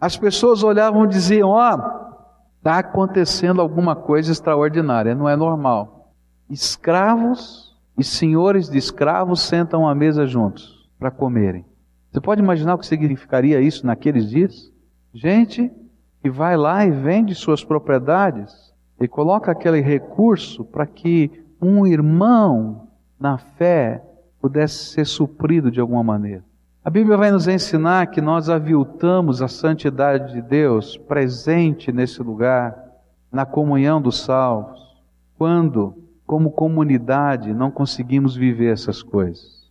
as 0.00 0.16
pessoas 0.16 0.62
olhavam 0.62 1.04
e 1.04 1.08
diziam: 1.08 1.50
Ó, 1.50 1.74
oh, 1.74 2.08
está 2.58 2.78
acontecendo 2.78 3.60
alguma 3.60 3.96
coisa 3.96 4.30
extraordinária, 4.30 5.14
não 5.14 5.28
é 5.28 5.36
normal. 5.36 6.12
Escravos 6.48 7.76
e 7.96 8.04
senhores 8.04 8.68
de 8.68 8.78
escravos 8.78 9.42
sentam 9.42 9.88
à 9.88 9.94
mesa 9.94 10.26
juntos 10.26 10.88
para 10.98 11.10
comerem. 11.10 11.64
Você 12.10 12.20
pode 12.20 12.40
imaginar 12.40 12.74
o 12.74 12.78
que 12.78 12.86
significaria 12.86 13.60
isso 13.60 13.86
naqueles 13.86 14.28
dias? 14.30 14.72
Gente 15.12 15.70
que 16.22 16.30
vai 16.30 16.56
lá 16.56 16.84
e 16.84 16.90
vende 16.90 17.34
suas 17.34 17.62
propriedades 17.64 18.72
e 19.00 19.06
coloca 19.06 19.52
aquele 19.52 19.80
recurso 19.80 20.64
para 20.64 20.86
que 20.86 21.44
um 21.60 21.86
irmão 21.86 22.88
na 23.18 23.36
fé 23.36 24.02
pudesse 24.40 24.92
ser 24.92 25.04
suprido 25.04 25.70
de 25.70 25.80
alguma 25.80 26.02
maneira. 26.02 26.44
A 26.88 26.90
Bíblia 26.90 27.18
vai 27.18 27.30
nos 27.30 27.46
ensinar 27.46 28.06
que 28.06 28.18
nós 28.18 28.48
aviltamos 28.48 29.42
a 29.42 29.46
santidade 29.46 30.32
de 30.32 30.40
Deus 30.40 30.96
presente 30.96 31.92
nesse 31.92 32.22
lugar, 32.22 32.82
na 33.30 33.44
comunhão 33.44 34.00
dos 34.00 34.22
salvos, 34.22 34.80
quando, 35.36 35.94
como 36.26 36.50
comunidade, 36.50 37.52
não 37.52 37.70
conseguimos 37.70 38.34
viver 38.34 38.72
essas 38.72 39.02
coisas. 39.02 39.70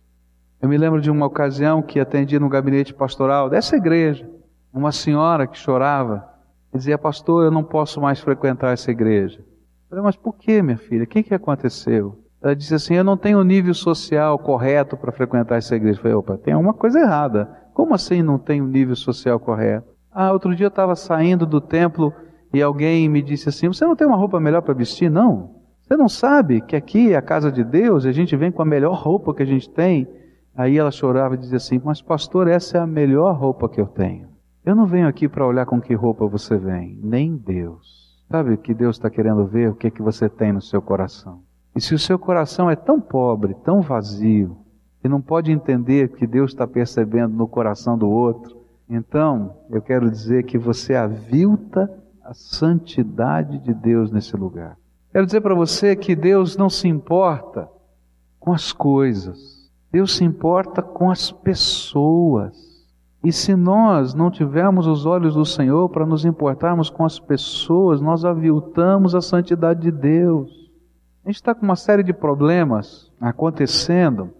Eu 0.62 0.68
me 0.68 0.78
lembro 0.78 1.00
de 1.00 1.10
uma 1.10 1.26
ocasião 1.26 1.82
que 1.82 1.98
atendi 1.98 2.38
no 2.38 2.48
gabinete 2.48 2.94
pastoral 2.94 3.50
dessa 3.50 3.74
igreja, 3.74 4.30
uma 4.72 4.92
senhora 4.92 5.48
que 5.48 5.58
chorava 5.58 6.24
dizia: 6.72 6.96
Pastor, 6.96 7.46
eu 7.46 7.50
não 7.50 7.64
posso 7.64 8.00
mais 8.00 8.20
frequentar 8.20 8.72
essa 8.72 8.92
igreja. 8.92 9.40
Eu 9.40 9.88
falei, 9.88 10.04
mas 10.04 10.14
por 10.14 10.36
que, 10.36 10.62
minha 10.62 10.78
filha? 10.78 11.02
O 11.02 11.08
que, 11.08 11.24
que 11.24 11.34
aconteceu? 11.34 12.16
Ela 12.42 12.54
disse 12.54 12.74
assim: 12.74 12.94
Eu 12.94 13.04
não 13.04 13.16
tenho 13.16 13.38
o 13.38 13.44
nível 13.44 13.74
social 13.74 14.38
correto 14.38 14.96
para 14.96 15.12
frequentar 15.12 15.56
essa 15.56 15.74
igreja. 15.74 15.98
Eu 15.98 16.02
falei: 16.02 16.16
opa, 16.16 16.38
tem 16.38 16.54
alguma 16.54 16.74
coisa 16.74 17.00
errada. 17.00 17.48
Como 17.74 17.94
assim 17.94 18.22
não 18.22 18.38
tem 18.38 18.60
o 18.60 18.66
nível 18.66 18.96
social 18.96 19.38
correto? 19.38 19.88
Ah, 20.10 20.32
outro 20.32 20.54
dia 20.54 20.66
eu 20.66 20.68
estava 20.68 20.96
saindo 20.96 21.46
do 21.46 21.60
templo 21.60 22.12
e 22.52 22.62
alguém 22.62 23.08
me 23.08 23.22
disse 23.22 23.48
assim: 23.48 23.68
Você 23.68 23.84
não 23.84 23.96
tem 23.96 24.06
uma 24.06 24.16
roupa 24.16 24.40
melhor 24.40 24.62
para 24.62 24.74
vestir? 24.74 25.10
Não. 25.10 25.56
Você 25.82 25.96
não 25.96 26.08
sabe 26.08 26.60
que 26.60 26.76
aqui 26.76 27.12
é 27.12 27.16
a 27.16 27.22
casa 27.22 27.50
de 27.50 27.64
Deus 27.64 28.04
e 28.04 28.08
a 28.08 28.12
gente 28.12 28.36
vem 28.36 28.52
com 28.52 28.60
a 28.60 28.64
melhor 28.64 28.94
roupa 28.94 29.34
que 29.34 29.42
a 29.42 29.46
gente 29.46 29.70
tem? 29.70 30.06
Aí 30.56 30.76
ela 30.76 30.90
chorava 30.90 31.34
e 31.34 31.38
dizia 31.38 31.56
assim: 31.56 31.80
Mas, 31.84 32.02
pastor, 32.02 32.48
essa 32.48 32.78
é 32.78 32.80
a 32.80 32.86
melhor 32.86 33.32
roupa 33.36 33.68
que 33.68 33.80
eu 33.80 33.86
tenho. 33.86 34.28
Eu 34.64 34.74
não 34.74 34.86
venho 34.86 35.08
aqui 35.08 35.28
para 35.28 35.46
olhar 35.46 35.64
com 35.64 35.80
que 35.80 35.94
roupa 35.94 36.26
você 36.26 36.56
vem, 36.58 36.98
nem 37.02 37.36
Deus. 37.36 38.18
Sabe 38.30 38.52
o 38.52 38.58
que 38.58 38.74
Deus 38.74 38.96
está 38.96 39.08
querendo 39.08 39.46
ver? 39.46 39.70
O 39.70 39.74
que, 39.74 39.86
é 39.86 39.90
que 39.90 40.02
você 40.02 40.28
tem 40.28 40.52
no 40.52 40.60
seu 40.60 40.82
coração. 40.82 41.40
E 41.78 41.80
se 41.80 41.94
o 41.94 41.98
seu 41.98 42.18
coração 42.18 42.68
é 42.68 42.74
tão 42.74 43.00
pobre, 43.00 43.54
tão 43.62 43.80
vazio, 43.80 44.56
que 45.00 45.08
não 45.08 45.20
pode 45.20 45.52
entender 45.52 46.08
que 46.08 46.26
Deus 46.26 46.50
está 46.50 46.66
percebendo 46.66 47.36
no 47.36 47.46
coração 47.46 47.96
do 47.96 48.10
outro, 48.10 48.56
então 48.90 49.54
eu 49.70 49.80
quero 49.80 50.10
dizer 50.10 50.42
que 50.42 50.58
você 50.58 50.96
avilta 50.96 51.88
a 52.20 52.34
santidade 52.34 53.60
de 53.60 53.72
Deus 53.72 54.10
nesse 54.10 54.36
lugar. 54.36 54.76
Quero 55.12 55.24
dizer 55.24 55.40
para 55.40 55.54
você 55.54 55.94
que 55.94 56.16
Deus 56.16 56.56
não 56.56 56.68
se 56.68 56.88
importa 56.88 57.68
com 58.40 58.52
as 58.52 58.72
coisas, 58.72 59.70
Deus 59.92 60.16
se 60.16 60.24
importa 60.24 60.82
com 60.82 61.12
as 61.12 61.30
pessoas. 61.30 62.58
E 63.22 63.30
se 63.30 63.54
nós 63.54 64.14
não 64.14 64.32
tivermos 64.32 64.88
os 64.88 65.06
olhos 65.06 65.34
do 65.34 65.44
Senhor 65.44 65.88
para 65.90 66.04
nos 66.04 66.24
importarmos 66.24 66.90
com 66.90 67.04
as 67.04 67.20
pessoas, 67.20 68.00
nós 68.00 68.24
aviltamos 68.24 69.14
a 69.14 69.20
santidade 69.20 69.82
de 69.82 69.92
Deus. 69.92 70.67
A 71.28 71.30
gente 71.30 71.42
está 71.42 71.54
com 71.54 71.62
uma 71.62 71.76
série 71.76 72.02
de 72.02 72.14
problemas 72.14 73.12
acontecendo 73.20 74.32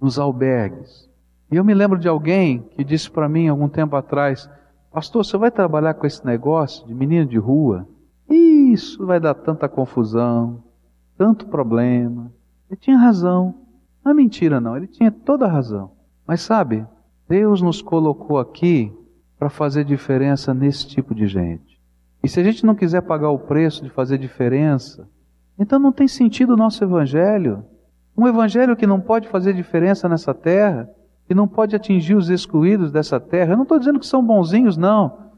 nos 0.00 0.16
albergues. 0.16 1.10
E 1.50 1.56
eu 1.56 1.64
me 1.64 1.74
lembro 1.74 1.98
de 1.98 2.06
alguém 2.06 2.60
que 2.70 2.84
disse 2.84 3.10
para 3.10 3.28
mim 3.28 3.48
algum 3.48 3.68
tempo 3.68 3.96
atrás: 3.96 4.48
Pastor, 4.92 5.24
você 5.24 5.36
vai 5.36 5.50
trabalhar 5.50 5.94
com 5.94 6.06
esse 6.06 6.24
negócio 6.24 6.86
de 6.86 6.94
menino 6.94 7.26
de 7.26 7.36
rua? 7.36 7.88
Isso 8.30 9.04
vai 9.04 9.18
dar 9.18 9.34
tanta 9.34 9.68
confusão, 9.68 10.62
tanto 11.18 11.48
problema. 11.48 12.32
Ele 12.70 12.78
tinha 12.78 12.96
razão. 12.96 13.52
Não 14.04 14.12
é 14.12 14.14
mentira, 14.14 14.60
não. 14.60 14.76
Ele 14.76 14.86
tinha 14.86 15.10
toda 15.10 15.46
a 15.46 15.50
razão. 15.50 15.90
Mas 16.24 16.42
sabe, 16.42 16.86
Deus 17.28 17.60
nos 17.60 17.82
colocou 17.82 18.38
aqui 18.38 18.96
para 19.36 19.50
fazer 19.50 19.82
diferença 19.84 20.54
nesse 20.54 20.86
tipo 20.86 21.12
de 21.12 21.26
gente. 21.26 21.80
E 22.22 22.28
se 22.28 22.38
a 22.38 22.44
gente 22.44 22.64
não 22.64 22.76
quiser 22.76 23.00
pagar 23.02 23.30
o 23.30 23.38
preço 23.40 23.82
de 23.82 23.90
fazer 23.90 24.16
diferença, 24.16 25.08
então 25.58 25.78
não 25.78 25.92
tem 25.92 26.06
sentido 26.06 26.52
o 26.52 26.56
nosso 26.56 26.82
evangelho. 26.84 27.64
Um 28.16 28.26
evangelho 28.26 28.76
que 28.76 28.86
não 28.86 29.00
pode 29.00 29.28
fazer 29.28 29.52
diferença 29.52 30.08
nessa 30.08 30.34
terra, 30.34 30.88
que 31.26 31.34
não 31.34 31.48
pode 31.48 31.74
atingir 31.74 32.14
os 32.14 32.30
excluídos 32.30 32.92
dessa 32.92 33.18
terra. 33.18 33.52
Eu 33.52 33.56
não 33.56 33.64
estou 33.64 33.78
dizendo 33.78 33.98
que 33.98 34.06
são 34.06 34.24
bonzinhos, 34.24 34.76
não. 34.76 35.32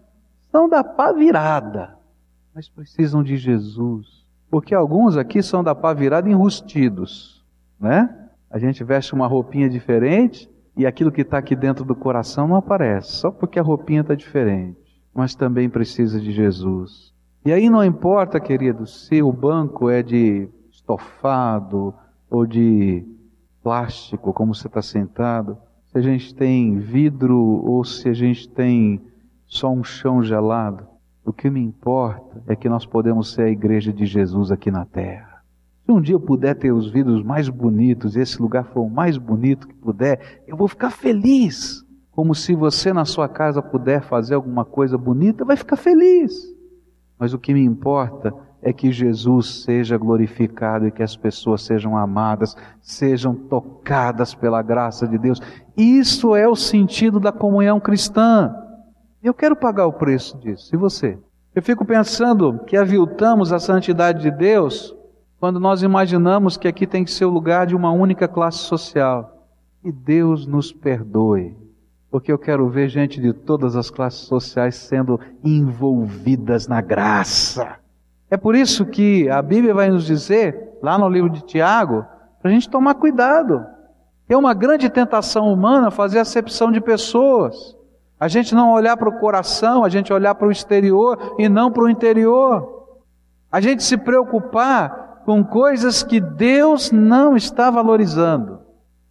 São 0.51 0.69
da 0.69 0.83
pá 0.83 1.13
virada, 1.13 1.97
mas 2.55 2.69
precisam 2.69 3.23
de 3.23 3.37
Jesus. 3.37 4.27
Porque 4.51 4.75
alguns 4.75 5.17
aqui 5.17 5.43
são 5.43 5.63
da 5.63 5.75
pá 5.75 5.93
virada 5.93 6.29
enrustidos, 6.29 7.45
né? 7.79 8.15
A 8.51 8.59
gente 8.59 8.83
veste 8.83 9.15
uma 9.15 9.27
roupinha 9.27 9.69
diferente 9.69 10.51
e 10.77 10.87
aquilo 10.87 11.13
que 11.13 11.21
está 11.21 11.39
aqui 11.39 11.55
dentro 11.55 11.85
do 11.85 11.95
coração 11.95 12.49
não 12.49 12.57
aparece, 12.57 13.13
só 13.13 13.31
porque 13.31 13.59
a 13.59 13.63
roupinha 13.63 14.01
está 14.01 14.15
diferente. 14.15 14.79
Mas 15.13 15.35
também 15.35 15.69
precisa 15.69 16.21
de 16.21 16.33
Jesus. 16.33 17.13
E 17.45 17.53
aí 17.53 17.71
não 17.71 17.85
importa, 17.85 18.41
querido, 18.41 18.87
se 18.87 19.23
o 19.23 19.33
banco 19.33 19.89
é 19.89 20.03
de 20.03 20.49
estofado 20.71 21.95
ou 22.31 22.47
de 22.47 23.05
plástico, 23.63 24.33
como 24.33 24.55
você 24.55 24.67
está 24.67 24.83
sentado, 24.83 25.57
se 25.87 25.99
a 25.99 26.01
gente 26.01 26.35
tem 26.35 26.79
vidro 26.79 27.39
ou 27.39 27.85
se 27.85 28.09
a 28.09 28.13
gente 28.13 28.49
tem 28.49 29.01
só 29.47 29.71
um 29.71 29.83
chão 29.83 30.23
gelado. 30.23 30.87
O 31.25 31.33
que 31.33 31.51
me 31.51 31.61
importa 31.61 32.43
é 32.47 32.57
que 32.57 32.69
nós 32.69 32.87
podemos 32.87 33.33
ser 33.33 33.43
a 33.43 33.51
igreja 33.51 33.93
de 33.93 34.07
Jesus 34.07 34.51
aqui 34.51 34.71
na 34.71 34.85
terra. 34.85 35.43
Se 35.85 35.93
um 35.93 36.01
dia 36.01 36.15
eu 36.15 36.21
puder 36.21 36.55
ter 36.55 36.73
os 36.73 36.91
vidros 36.91 37.23
mais 37.23 37.49
bonitos 37.49 38.17
e 38.17 38.21
esse 38.21 38.41
lugar 38.41 38.65
for 38.65 38.83
o 38.83 38.91
mais 38.91 39.17
bonito 39.17 39.69
que 39.69 39.75
puder, 39.75 40.43
eu 40.47 40.57
vou 40.57 40.69
ficar 40.69 40.91
feliz. 40.91 41.85
Como 42.11 42.35
se 42.35 42.55
você 42.55 42.93
na 42.93 43.05
sua 43.05 43.29
casa 43.29 43.63
puder 43.63 44.03
fazer 44.03 44.35
alguma 44.35 44.65
coisa 44.65 44.99
bonita, 44.99 45.45
vai 45.45 45.57
ficar 45.57 45.77
feliz. 45.77 46.58
Mas 47.19 47.35
o 47.35 47.39
que 47.39 47.53
me 47.53 47.63
importa 47.63 48.33
é 48.63 48.73
que 48.73 48.91
Jesus 48.91 49.63
seja 49.63 49.97
glorificado 49.97 50.87
e 50.87 50.91
que 50.91 51.03
as 51.03 51.17
pessoas 51.17 51.63
sejam 51.63 51.97
amadas, 51.97 52.57
sejam 52.81 53.35
tocadas 53.35 54.35
pela 54.35 54.63
graça 54.63 55.07
de 55.07 55.17
Deus. 55.17 55.41
Isso 55.77 56.35
é 56.35 56.49
o 56.49 56.57
sentido 56.57 57.21
da 57.21 57.33
comunhão 57.33 57.79
cristã. 57.79 58.55
Eu 59.23 59.33
quero 59.33 59.57
pagar 59.57 59.87
o 59.87 59.93
preço 59.93 60.39
disso. 60.39 60.75
E 60.75 60.79
você? 60.79 61.19
Eu 61.55 61.63
fico 61.63 61.85
pensando 61.85 62.61
que 62.67 62.77
aviltamos 62.77 63.53
a 63.53 63.59
santidade 63.59 64.23
de 64.23 64.31
Deus 64.31 64.95
quando 65.41 65.61
nós 65.61 65.83
imaginamos 65.83 66.57
que 66.57 66.67
aqui 66.67 66.87
tem 66.87 67.05
que 67.05 67.13
ser 67.13 67.25
o 67.25 67.31
lugar 67.31 67.67
de 67.67 67.77
uma 67.77 67.93
única 67.93 68.27
classe 68.27 68.59
social. 68.59 69.47
E 69.85 69.93
Deus 69.93 70.47
nos 70.47 70.73
perdoe 70.73 71.57
porque 72.11 72.33
eu 72.33 72.39
quero 72.39 72.69
ver 72.69 72.89
gente 72.89 73.21
de 73.21 73.33
todas 73.33 73.77
as 73.77 73.91
classes 73.91 74.21
sociais 74.21 74.77
sendo 74.77 75.21
envolvidas 75.45 76.67
na 76.67 76.81
graça. 76.81 77.77
É 78.31 78.37
por 78.37 78.55
isso 78.55 78.87
que 78.87 79.29
a 79.29 79.41
Bíblia 79.43 79.75
vai 79.75 79.91
nos 79.91 80.05
dizer, 80.05 80.79
lá 80.83 80.99
no 80.99 81.09
livro 81.09 81.31
de 81.31 81.43
Tiago, 81.43 82.05
para 82.41 82.51
a 82.51 82.55
gente 82.55 82.69
tomar 82.69 82.95
cuidado. 82.95 83.65
É 84.29 84.37
uma 84.37 84.55
grande 84.55 84.89
tentação 84.91 85.53
humana 85.53 85.91
fazer 85.91 86.19
acepção 86.19 86.71
de 86.71 86.81
pessoas. 86.81 87.77
A 88.21 88.29
gente 88.29 88.55
não 88.55 88.73
olhar 88.73 88.97
para 88.97 89.09
o 89.09 89.19
coração, 89.19 89.85
a 89.85 89.89
gente 89.89 90.13
olhar 90.13 90.35
para 90.35 90.49
o 90.49 90.53
exterior 90.53 91.37
e 91.39 91.49
não 91.49 91.71
para 91.71 91.85
o 91.85 91.89
interior. 91.89 92.87
A 93.51 93.61
gente 93.61 93.83
se 93.83 93.97
preocupar 93.97 95.23
com 95.25 95.45
coisas 95.45 96.03
que 96.03 96.21
Deus 96.21 96.91
não 96.91 97.37
está 97.37 97.71
valorizando. 97.71 98.68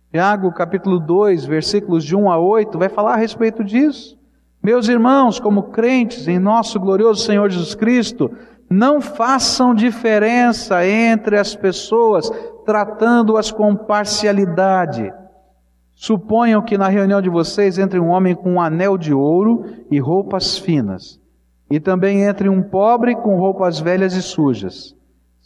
Tiago 0.10 0.52
capítulo 0.54 1.00
2, 1.00 1.46
versículos 1.46 2.04
de 2.04 2.16
1 2.16 2.32
a 2.32 2.38
8, 2.38 2.80
vai 2.80 2.88
falar 2.88 3.14
a 3.14 3.18
respeito 3.18 3.64
disso. 3.64 4.18
Meus 4.64 4.88
irmãos, 4.88 5.40
como 5.40 5.64
crentes 5.64 6.28
em 6.28 6.40
nosso 6.40 6.80
glorioso 6.80 7.24
Senhor 7.24 7.50
Jesus 7.50 7.76
Cristo, 7.76 8.32
não 8.70 9.02
façam 9.02 9.76
diferença 9.76 10.86
entre 10.86 11.38
as 11.38 11.56
pessoas, 11.56 12.30
tratando-as 12.66 13.52
com 13.52 13.76
parcialidade. 13.76 15.14
Suponham 15.94 16.62
que 16.62 16.78
na 16.78 16.88
reunião 16.88 17.22
de 17.22 17.30
vocês 17.30 17.78
entre 17.78 18.00
um 18.00 18.08
homem 18.08 18.36
com 18.36 18.54
um 18.54 18.62
anel 18.62 18.98
de 18.98 19.14
ouro 19.14 19.66
e 19.92 20.00
roupas 20.00 20.58
finas, 20.58 21.20
e 21.70 21.80
também 21.80 22.24
entre 22.24 22.48
um 22.50 22.62
pobre 22.62 23.16
com 23.16 23.38
roupas 23.38 23.80
velhas 23.80 24.14
e 24.14 24.22
sujas. 24.22 24.97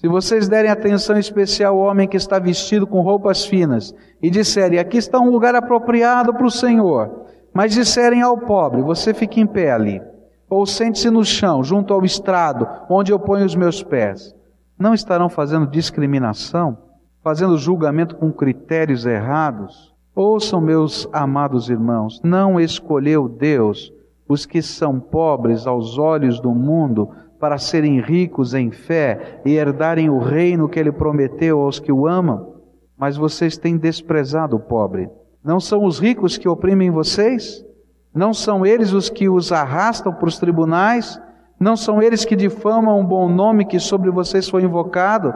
Se 0.02 0.08
vocês 0.08 0.50
derem 0.50 0.72
atenção 0.72 1.16
especial 1.16 1.78
ao 1.78 1.86
homem 1.86 2.08
que 2.08 2.18
está 2.18 2.40
vestido 2.40 2.88
com 2.88 3.02
roupas 3.02 3.46
finas 3.46 3.94
e 4.20 4.32
disserem: 4.32 4.80
Aqui 4.80 4.98
está 4.98 5.20
um 5.20 5.30
lugar 5.30 5.54
apropriado 5.54 6.34
para 6.34 6.48
o 6.48 6.50
Senhor, 6.50 7.28
mas 7.54 7.76
disserem 7.76 8.20
ao 8.20 8.36
pobre: 8.36 8.82
Você 8.82 9.14
fique 9.14 9.40
em 9.40 9.46
pé 9.46 9.72
ali, 9.72 10.02
ou 10.50 10.66
sente-se 10.66 11.12
no 11.12 11.24
chão, 11.24 11.64
junto 11.64 11.94
ao 11.94 12.04
estrado, 12.04 12.68
onde 12.90 13.14
eu 13.14 13.20
ponho 13.20 13.46
os 13.46 13.56
meus 13.56 13.84
pés, 13.84 14.34
não 14.76 14.96
estarão 14.96 15.30
fazendo 15.30 15.68
discriminação, 15.68 16.76
fazendo 17.24 17.56
julgamento 17.56 18.16
com 18.16 18.32
critérios 18.32 19.06
errados? 19.06 19.94
Ouçam, 20.16 20.60
meus 20.60 21.08
amados 21.14 21.70
irmãos, 21.70 22.20
não 22.24 22.60
escolheu 22.60 23.30
Deus 23.30 23.94
os 24.28 24.48
que 24.48 24.64
são 24.64 25.00
pobres 25.00 25.68
aos 25.68 26.00
olhos 26.00 26.40
do 26.40 26.56
mundo 26.56 27.12
para 27.42 27.58
serem 27.58 28.00
ricos 28.00 28.54
em 28.54 28.70
fé 28.70 29.42
e 29.44 29.56
herdarem 29.56 30.12
o 30.12 30.20
reino 30.20 30.70
que 30.70 30.80
ele 30.80 30.92
prometeu 30.92 31.60
aos 31.60 31.80
que 31.80 31.92
o 31.92 32.08
amam? 32.08 32.54
Mas 32.96 33.18
vocês 33.18 33.58
têm 33.58 33.78
desprezado 33.78 34.56
o 34.56 34.60
pobre. 34.60 35.10
Não 35.44 35.60
são 35.60 35.84
os 35.84 35.98
ricos 35.98 36.38
que 36.38 36.48
oprimem 36.48 36.92
vocês? 36.92 37.66
Não 38.14 38.32
são 38.32 38.64
eles 38.64 38.94
os 38.94 39.10
que 39.10 39.28
os 39.28 39.52
arrastam 39.52 40.14
para 40.14 40.28
os 40.28 40.38
tribunais? 40.38 41.20
Não 41.60 41.76
são 41.76 42.00
eles 42.00 42.24
que 42.24 42.36
difamam 42.36 43.00
o 43.00 43.04
bom 43.04 43.28
nome 43.28 43.66
que 43.66 43.80
sobre 43.80 44.12
vocês 44.12 44.48
foi 44.48 44.62
invocado? 44.62 45.34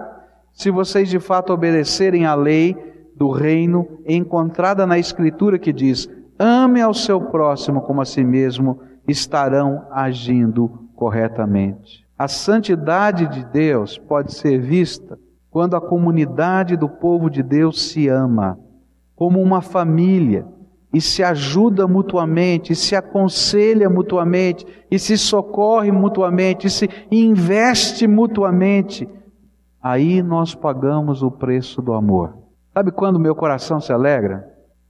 Se 0.53 0.69
vocês 0.69 1.09
de 1.09 1.19
fato 1.19 1.51
obedecerem 1.51 2.25
à 2.25 2.35
lei, 2.35 2.77
do 3.15 3.31
reino 3.31 3.87
encontrada 4.05 4.85
na 4.85 4.99
Escritura 4.99 5.57
que 5.57 5.73
diz: 5.73 6.07
ame 6.37 6.81
ao 6.81 6.93
seu 6.93 7.19
próximo 7.19 7.81
como 7.81 8.01
a 8.01 8.05
si 8.05 8.23
mesmo, 8.23 8.79
estarão 9.07 9.87
agindo 9.91 10.84
corretamente. 10.95 12.05
A 12.17 12.27
santidade 12.27 13.27
de 13.27 13.45
Deus 13.45 13.97
pode 13.97 14.33
ser 14.33 14.59
vista 14.59 15.19
quando 15.51 15.75
a 15.75 15.81
comunidade 15.81 16.75
do 16.75 16.89
povo 16.89 17.29
de 17.29 17.43
Deus 17.43 17.89
se 17.89 18.07
ama, 18.07 18.59
como 19.15 19.41
uma 19.41 19.61
família, 19.61 20.45
e 20.93 21.01
se 21.01 21.21
ajuda 21.23 21.87
mutuamente, 21.87 22.71
e 22.71 22.75
se 22.75 22.95
aconselha 22.95 23.89
mutuamente, 23.89 24.65
e 24.89 24.97
se 24.97 25.17
socorre 25.17 25.91
mutuamente, 25.91 26.67
e 26.67 26.69
se 26.69 26.89
investe 27.11 28.07
mutuamente. 28.07 29.07
Aí 29.81 30.23
nós 30.23 30.55
pagamos 30.55 31.21
o 31.21 31.29
preço 31.29 31.81
do 31.81 31.93
amor. 31.93 32.33
Sabe 32.73 32.91
quando 32.91 33.19
meu 33.19 33.35
coração 33.35 33.79
se 33.79 33.91
alegra? 33.91 34.45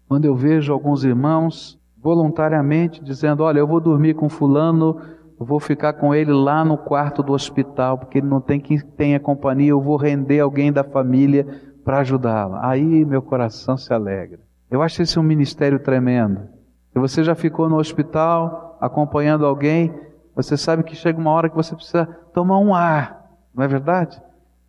Quando 0.08 0.26
eu 0.26 0.36
vejo 0.36 0.72
alguns 0.72 1.04
irmãos 1.04 1.80
voluntariamente 1.98 3.04
dizendo: 3.04 3.44
Olha, 3.44 3.60
eu 3.60 3.68
vou 3.68 3.80
dormir 3.80 4.14
com 4.14 4.30
Fulano, 4.30 5.02
eu 5.40 5.46
vou 5.46 5.60
ficar 5.60 5.94
com 5.94 6.14
ele 6.14 6.32
lá 6.32 6.64
no 6.64 6.78
quarto 6.78 7.22
do 7.22 7.34
hospital, 7.34 7.98
porque 7.98 8.20
ele 8.20 8.28
não 8.28 8.40
tem 8.40 8.60
quem 8.60 8.80
tenha 8.80 9.20
companhia, 9.20 9.70
eu 9.70 9.82
vou 9.82 9.98
render 9.98 10.40
alguém 10.40 10.72
da 10.72 10.84
família 10.84 11.46
para 11.84 12.00
ajudá-lo. 12.00 12.56
Aí 12.62 13.04
meu 13.06 13.22
coração 13.22 13.78
se 13.78 13.94
alegra. 13.94 14.40
Eu 14.72 14.82
acho 14.82 15.02
esse 15.02 15.20
um 15.20 15.24
ministério 15.24 15.80
tremendo. 15.80 16.42
Se 16.92 17.00
você 17.00 17.24
já 17.24 17.36
ficou 17.36 17.68
no 17.68 17.78
hospital 17.78 18.78
acompanhando 18.80 19.46
alguém, 19.46 19.94
você 20.34 20.56
sabe 20.56 20.84
que 20.84 20.96
chega 20.96 21.20
uma 21.20 21.32
hora 21.32 21.50
que 21.50 21.56
você 21.56 21.76
precisa 21.76 22.06
tomar 22.34 22.60
um 22.60 22.74
ar, 22.74 23.30
não 23.54 23.64
é 23.64 23.68
verdade? 23.68 24.22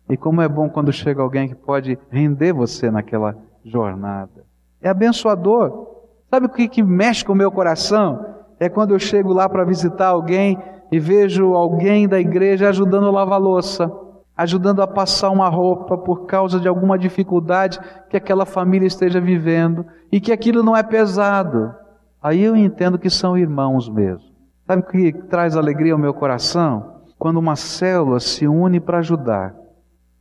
E 0.09 0.15
como 0.15 0.41
é 0.41 0.47
bom 0.47 0.69
quando 0.69 0.91
chega 0.91 1.21
alguém 1.21 1.49
que 1.49 1.55
pode 1.55 1.97
render 2.09 2.53
você 2.53 2.89
naquela 2.91 3.35
jornada. 3.63 4.45
É 4.81 4.89
abençoador. 4.89 5.95
Sabe 6.29 6.45
o 6.45 6.49
que, 6.49 6.67
que 6.67 6.83
mexe 6.83 7.25
com 7.25 7.33
o 7.33 7.35
meu 7.35 7.51
coração? 7.51 8.37
É 8.59 8.69
quando 8.69 8.91
eu 8.91 8.99
chego 8.99 9.33
lá 9.33 9.47
para 9.47 9.63
visitar 9.63 10.07
alguém 10.07 10.57
e 10.91 10.99
vejo 10.99 11.53
alguém 11.53 12.07
da 12.07 12.19
igreja 12.19 12.69
ajudando 12.69 13.07
a 13.07 13.11
lavar 13.11 13.39
louça, 13.39 13.91
ajudando 14.35 14.81
a 14.81 14.87
passar 14.87 15.29
uma 15.29 15.49
roupa 15.49 15.97
por 15.97 16.25
causa 16.25 16.59
de 16.59 16.67
alguma 16.67 16.97
dificuldade 16.97 17.79
que 18.09 18.17
aquela 18.17 18.45
família 18.45 18.87
esteja 18.87 19.19
vivendo 19.19 19.85
e 20.11 20.19
que 20.19 20.31
aquilo 20.31 20.63
não 20.63 20.75
é 20.75 20.83
pesado. 20.83 21.73
Aí 22.21 22.43
eu 22.43 22.55
entendo 22.55 22.99
que 22.99 23.09
são 23.09 23.37
irmãos 23.37 23.89
mesmo. 23.89 24.27
Sabe 24.65 24.81
o 24.81 24.85
que 24.85 25.13
traz 25.13 25.55
alegria 25.55 25.93
ao 25.93 25.99
meu 25.99 26.13
coração? 26.13 26.97
Quando 27.17 27.37
uma 27.37 27.55
célula 27.55 28.19
se 28.19 28.47
une 28.47 28.79
para 28.79 28.99
ajudar 28.99 29.55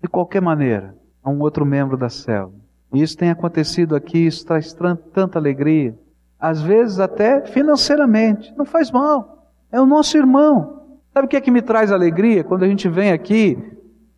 de 0.01 0.09
qualquer 0.09 0.41
maneira, 0.41 0.95
a 1.23 1.31
um 1.31 1.41
outro 1.41 1.67
membro 1.67 1.97
da 1.97 2.09
célula. 2.09 2.55
E 2.93 3.03
isso 3.03 3.17
tem 3.17 3.31
acontecido 3.31 3.97
aqui, 3.97 4.27
isso 4.27 4.47
traz 4.47 4.73
tanta 5.13 5.39
alegria. 5.39 5.99
Às 6.47 6.63
vezes 6.63 7.01
até 7.01 7.41
financeiramente, 7.41 8.55
não 8.57 8.65
faz 8.65 8.89
mal. 8.93 9.51
É 9.73 9.81
o 9.81 9.85
nosso 9.85 10.17
irmão. 10.17 10.85
Sabe 11.13 11.27
o 11.27 11.29
que 11.29 11.37
é 11.37 11.41
que 11.41 11.51
me 11.51 11.61
traz 11.61 11.91
alegria? 11.91 12.45
Quando 12.45 12.63
a 12.63 12.69
gente 12.69 12.89
vem 12.89 13.11
aqui 13.11 13.59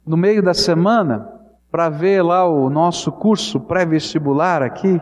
no 0.05 0.15
meio 0.15 0.43
da 0.43 0.53
semana 0.53 1.27
para 1.71 1.89
ver 1.89 2.21
lá 2.21 2.47
o 2.47 2.69
nosso 2.69 3.11
curso 3.11 3.59
pré-vestibular 3.59 4.63
aqui, 4.63 5.01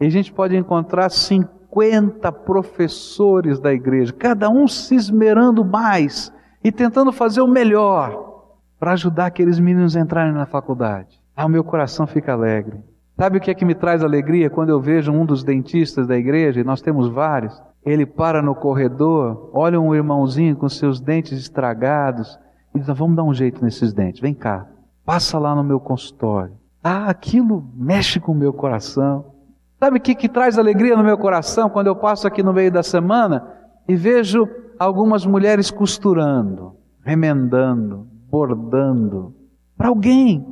e 0.00 0.06
a 0.06 0.08
gente 0.08 0.32
pode 0.32 0.56
encontrar 0.56 1.10
50 1.10 2.32
professores 2.32 3.60
da 3.60 3.74
igreja, 3.74 4.14
cada 4.14 4.48
um 4.48 4.66
se 4.66 4.94
esmerando 4.94 5.62
mais 5.62 6.32
e 6.64 6.72
tentando 6.72 7.12
fazer 7.12 7.42
o 7.42 7.46
melhor 7.46 8.46
para 8.80 8.92
ajudar 8.92 9.26
aqueles 9.26 9.58
meninos 9.58 9.94
a 9.94 10.00
entrarem 10.00 10.32
na 10.32 10.46
faculdade. 10.46 11.20
Ah, 11.36 11.44
o 11.44 11.50
meu 11.50 11.62
coração 11.62 12.06
fica 12.06 12.32
alegre. 12.32 12.82
Sabe 13.16 13.38
o 13.38 13.40
que 13.40 13.50
é 13.50 13.54
que 13.54 13.64
me 13.64 13.74
traz 13.74 14.04
alegria 14.04 14.50
quando 14.50 14.68
eu 14.68 14.78
vejo 14.78 15.10
um 15.10 15.24
dos 15.24 15.42
dentistas 15.42 16.06
da 16.06 16.18
igreja, 16.18 16.60
e 16.60 16.64
nós 16.64 16.82
temos 16.82 17.08
vários, 17.08 17.58
ele 17.84 18.04
para 18.04 18.42
no 18.42 18.54
corredor, 18.54 19.50
olha 19.54 19.80
um 19.80 19.94
irmãozinho 19.94 20.54
com 20.54 20.68
seus 20.68 21.00
dentes 21.00 21.38
estragados 21.38 22.38
e 22.74 22.78
diz: 22.78 22.88
Vamos 22.88 23.16
dar 23.16 23.24
um 23.24 23.32
jeito 23.32 23.64
nesses 23.64 23.94
dentes, 23.94 24.20
vem 24.20 24.34
cá, 24.34 24.66
passa 25.04 25.38
lá 25.38 25.54
no 25.54 25.64
meu 25.64 25.80
consultório. 25.80 26.52
Ah, 26.84 27.08
aquilo 27.08 27.64
mexe 27.74 28.20
com 28.20 28.32
o 28.32 28.34
meu 28.34 28.52
coração. 28.52 29.32
Sabe 29.80 29.96
o 29.96 30.00
que, 30.00 30.14
que 30.14 30.28
traz 30.28 30.58
alegria 30.58 30.96
no 30.96 31.02
meu 31.02 31.16
coração 31.16 31.70
quando 31.70 31.86
eu 31.86 31.96
passo 31.96 32.26
aqui 32.26 32.42
no 32.42 32.52
meio 32.52 32.70
da 32.70 32.82
semana 32.82 33.46
e 33.88 33.96
vejo 33.96 34.46
algumas 34.78 35.24
mulheres 35.24 35.70
costurando, 35.70 36.74
remendando, 37.02 38.06
bordando 38.30 39.34
para 39.76 39.88
alguém 39.88 40.46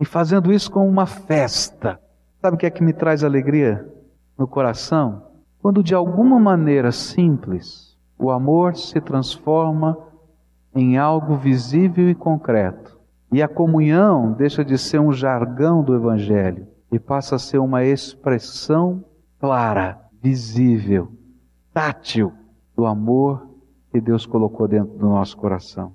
e 0.00 0.04
fazendo 0.04 0.52
isso 0.52 0.70
com 0.70 0.88
uma 0.88 1.06
festa. 1.06 2.00
Sabe 2.40 2.56
o 2.56 2.58
que 2.58 2.66
é 2.66 2.70
que 2.70 2.82
me 2.82 2.92
traz 2.92 3.24
alegria 3.24 3.88
no 4.36 4.46
coração? 4.46 5.22
Quando 5.60 5.82
de 5.82 5.94
alguma 5.94 6.38
maneira 6.38 6.92
simples 6.92 7.96
o 8.18 8.30
amor 8.30 8.76
se 8.76 9.00
transforma 9.00 9.96
em 10.74 10.98
algo 10.98 11.36
visível 11.36 12.08
e 12.08 12.14
concreto. 12.14 12.98
E 13.32 13.42
a 13.42 13.48
comunhão 13.48 14.32
deixa 14.32 14.64
de 14.64 14.76
ser 14.76 15.00
um 15.00 15.12
jargão 15.12 15.82
do 15.82 15.94
Evangelho 15.94 16.66
e 16.90 16.98
passa 16.98 17.36
a 17.36 17.38
ser 17.38 17.58
uma 17.58 17.84
expressão 17.84 19.04
clara, 19.40 20.00
visível, 20.22 21.12
tátil 21.72 22.32
do 22.76 22.86
amor 22.86 23.48
que 23.90 24.00
Deus 24.00 24.26
colocou 24.26 24.66
dentro 24.66 24.96
do 24.96 25.08
nosso 25.08 25.36
coração. 25.36 25.92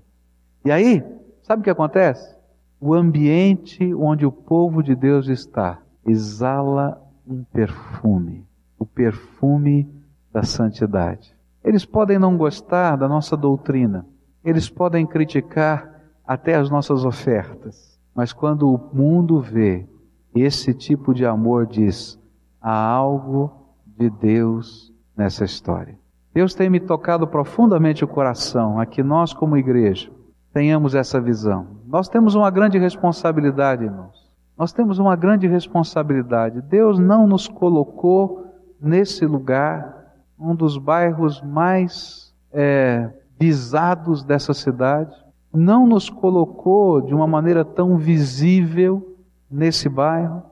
E 0.63 0.71
aí, 0.71 1.03
sabe 1.41 1.61
o 1.61 1.63
que 1.63 1.69
acontece? 1.69 2.38
O 2.81 2.93
ambiente 2.93 3.93
onde 3.93 4.25
o 4.25 4.31
povo 4.31 4.81
de 4.81 4.95
Deus 4.95 5.27
está 5.27 5.81
exala 6.05 7.01
um 7.27 7.43
perfume, 7.43 8.47
o 8.77 8.85
perfume 8.85 9.87
da 10.31 10.43
santidade. 10.43 11.35
Eles 11.61 11.83
podem 11.83 12.17
não 12.17 12.37
gostar 12.37 12.95
da 12.95 13.07
nossa 13.07 13.35
doutrina, 13.35 14.05
eles 14.45 14.69
podem 14.69 15.05
criticar 15.05 15.93
até 16.25 16.55
as 16.55 16.69
nossas 16.69 17.03
ofertas, 17.03 17.99
mas 18.15 18.31
quando 18.31 18.73
o 18.73 18.95
mundo 18.95 19.41
vê 19.41 19.85
esse 20.33 20.73
tipo 20.73 21.13
de 21.13 21.25
amor, 21.25 21.67
diz: 21.67 22.17
há 22.61 22.71
algo 22.71 23.51
de 23.85 24.09
Deus 24.09 24.93
nessa 25.17 25.43
história. 25.43 25.99
Deus 26.33 26.53
tem 26.53 26.69
me 26.69 26.79
tocado 26.79 27.27
profundamente 27.27 28.05
o 28.05 28.07
coração, 28.07 28.79
aqui 28.79 29.03
nós, 29.03 29.33
como 29.33 29.57
igreja, 29.57 30.09
tenhamos 30.53 30.95
essa 30.95 31.19
visão. 31.19 31.78
Nós 31.89 32.07
temos 32.07 32.35
uma 32.35 32.51
grande 32.51 32.77
responsabilidade, 32.77 33.83
irmãos. 33.83 34.29
Nós 34.55 34.71
temos 34.71 34.99
uma 34.99 35.15
grande 35.15 35.47
responsabilidade. 35.47 36.61
Deus 36.61 36.99
não 36.99 37.25
nos 37.25 37.47
colocou 37.47 38.45
nesse 38.79 39.25
lugar, 39.25 40.13
um 40.39 40.53
dos 40.53 40.77
bairros 40.77 41.41
mais 41.41 42.31
é, 42.53 43.09
visados 43.39 44.23
dessa 44.23 44.53
cidade. 44.53 45.15
Não 45.51 45.87
nos 45.87 46.11
colocou 46.11 47.01
de 47.01 47.15
uma 47.15 47.25
maneira 47.25 47.65
tão 47.65 47.97
visível 47.97 49.17
nesse 49.49 49.89
bairro. 49.89 50.43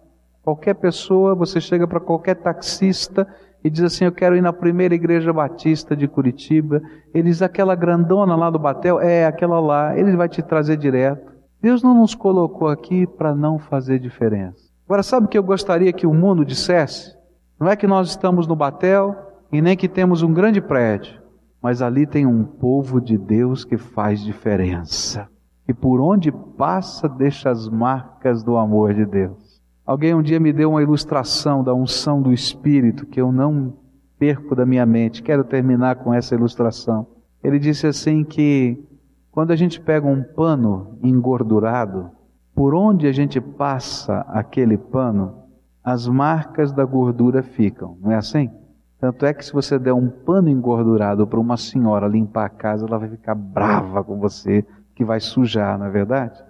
Qualquer 0.47 0.75
pessoa, 0.75 1.35
você 1.35 1.59
chega 1.59 1.85
para 1.85 1.99
qualquer 1.99 2.35
taxista 2.35 3.27
e 3.61 3.69
diz 3.69 3.83
assim: 3.83 4.05
Eu 4.05 4.13
quero 4.13 4.33
ir 4.33 4.41
na 4.41 4.53
primeira 4.53 4.95
igreja 4.95 5.33
batista 5.33 5.93
de 5.93 6.07
Curitiba. 6.07 6.81
Ele 7.13 7.27
diz: 7.27 7.41
Aquela 7.41 7.75
grandona 7.75 8.33
lá 8.33 8.49
do 8.49 8.57
Batel? 8.57 9.01
É, 9.01 9.25
aquela 9.25 9.59
lá. 9.59 9.99
Ele 9.99 10.15
vai 10.15 10.29
te 10.29 10.41
trazer 10.41 10.77
direto. 10.77 11.33
Deus 11.61 11.83
não 11.83 11.93
nos 11.93 12.15
colocou 12.15 12.69
aqui 12.69 13.05
para 13.05 13.35
não 13.35 13.59
fazer 13.59 13.99
diferença. 13.99 14.71
Agora, 14.85 15.03
sabe 15.03 15.25
o 15.25 15.29
que 15.29 15.37
eu 15.37 15.43
gostaria 15.43 15.91
que 15.91 16.07
o 16.07 16.13
mundo 16.13 16.45
dissesse? 16.45 17.13
Não 17.59 17.67
é 17.67 17.75
que 17.75 17.85
nós 17.85 18.07
estamos 18.07 18.47
no 18.47 18.55
batel 18.55 19.17
e 19.51 19.61
nem 19.61 19.75
que 19.75 19.89
temos 19.89 20.23
um 20.23 20.33
grande 20.33 20.61
prédio, 20.61 21.21
mas 21.61 21.81
ali 21.81 22.07
tem 22.07 22.25
um 22.25 22.45
povo 22.45 23.01
de 23.01 23.17
Deus 23.17 23.65
que 23.65 23.77
faz 23.77 24.23
diferença. 24.23 25.27
E 25.67 25.73
por 25.73 25.99
onde 25.99 26.31
passa 26.31 27.09
deixa 27.09 27.49
as 27.49 27.67
marcas 27.67 28.43
do 28.43 28.55
amor 28.55 28.93
de 28.93 29.05
Deus. 29.05 29.46
Alguém 29.87 30.13
um 30.13 30.21
dia 30.21 30.37
me 30.37 30.51
deu 30.51 30.71
uma 30.71 30.83
ilustração 30.83 31.63
da 31.63 31.73
unção 31.73 32.21
do 32.21 32.33
Espírito 32.33 33.05
que 33.05 33.21
eu 33.21 33.31
não 33.31 33.73
perco 34.19 34.53
da 34.53 34.65
minha 34.65 34.85
mente. 34.85 35.23
Quero 35.23 35.45
terminar 35.45 35.95
com 35.95 36.13
essa 36.13 36.35
ilustração. 36.35 37.07
Ele 37.41 37.57
disse 37.57 37.87
assim 37.87 38.25
que 38.25 38.85
quando 39.31 39.51
a 39.51 39.55
gente 39.55 39.79
pega 39.79 40.05
um 40.05 40.21
pano 40.21 40.97
engordurado, 41.01 42.11
por 42.53 42.75
onde 42.75 43.07
a 43.07 43.13
gente 43.13 43.39
passa 43.39 44.25
aquele 44.27 44.77
pano, 44.77 45.43
as 45.81 46.05
marcas 46.05 46.73
da 46.73 46.83
gordura 46.83 47.41
ficam, 47.41 47.97
não 48.01 48.11
é 48.11 48.15
assim? 48.15 48.51
Tanto 48.99 49.25
é 49.25 49.33
que 49.33 49.45
se 49.45 49.53
você 49.53 49.79
der 49.79 49.93
um 49.93 50.09
pano 50.09 50.49
engordurado 50.49 51.25
para 51.25 51.39
uma 51.39 51.55
senhora 51.55 52.07
limpar 52.07 52.47
a 52.47 52.49
casa, 52.49 52.85
ela 52.85 52.97
vai 52.97 53.07
ficar 53.07 53.35
brava 53.35 54.03
com 54.03 54.19
você, 54.19 54.65
que 54.93 55.05
vai 55.05 55.21
sujar, 55.21 55.79
não 55.79 55.85
é 55.85 55.89
verdade? 55.89 56.43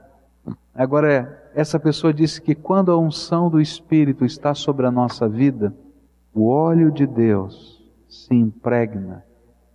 Agora, 0.73 1.46
essa 1.57 1.79
pessoa 1.79 2.13
disse 2.13 2.39
que 2.39 2.53
quando 2.53 2.91
a 2.91 2.97
unção 2.99 3.49
do 3.49 3.59
Espírito 3.59 4.23
está 4.23 4.53
sobre 4.53 4.85
a 4.85 4.91
nossa 4.91 5.27
vida, 5.27 5.75
o 6.31 6.47
óleo 6.47 6.91
de 6.91 7.07
Deus 7.07 7.83
se 8.07 8.35
impregna 8.35 9.25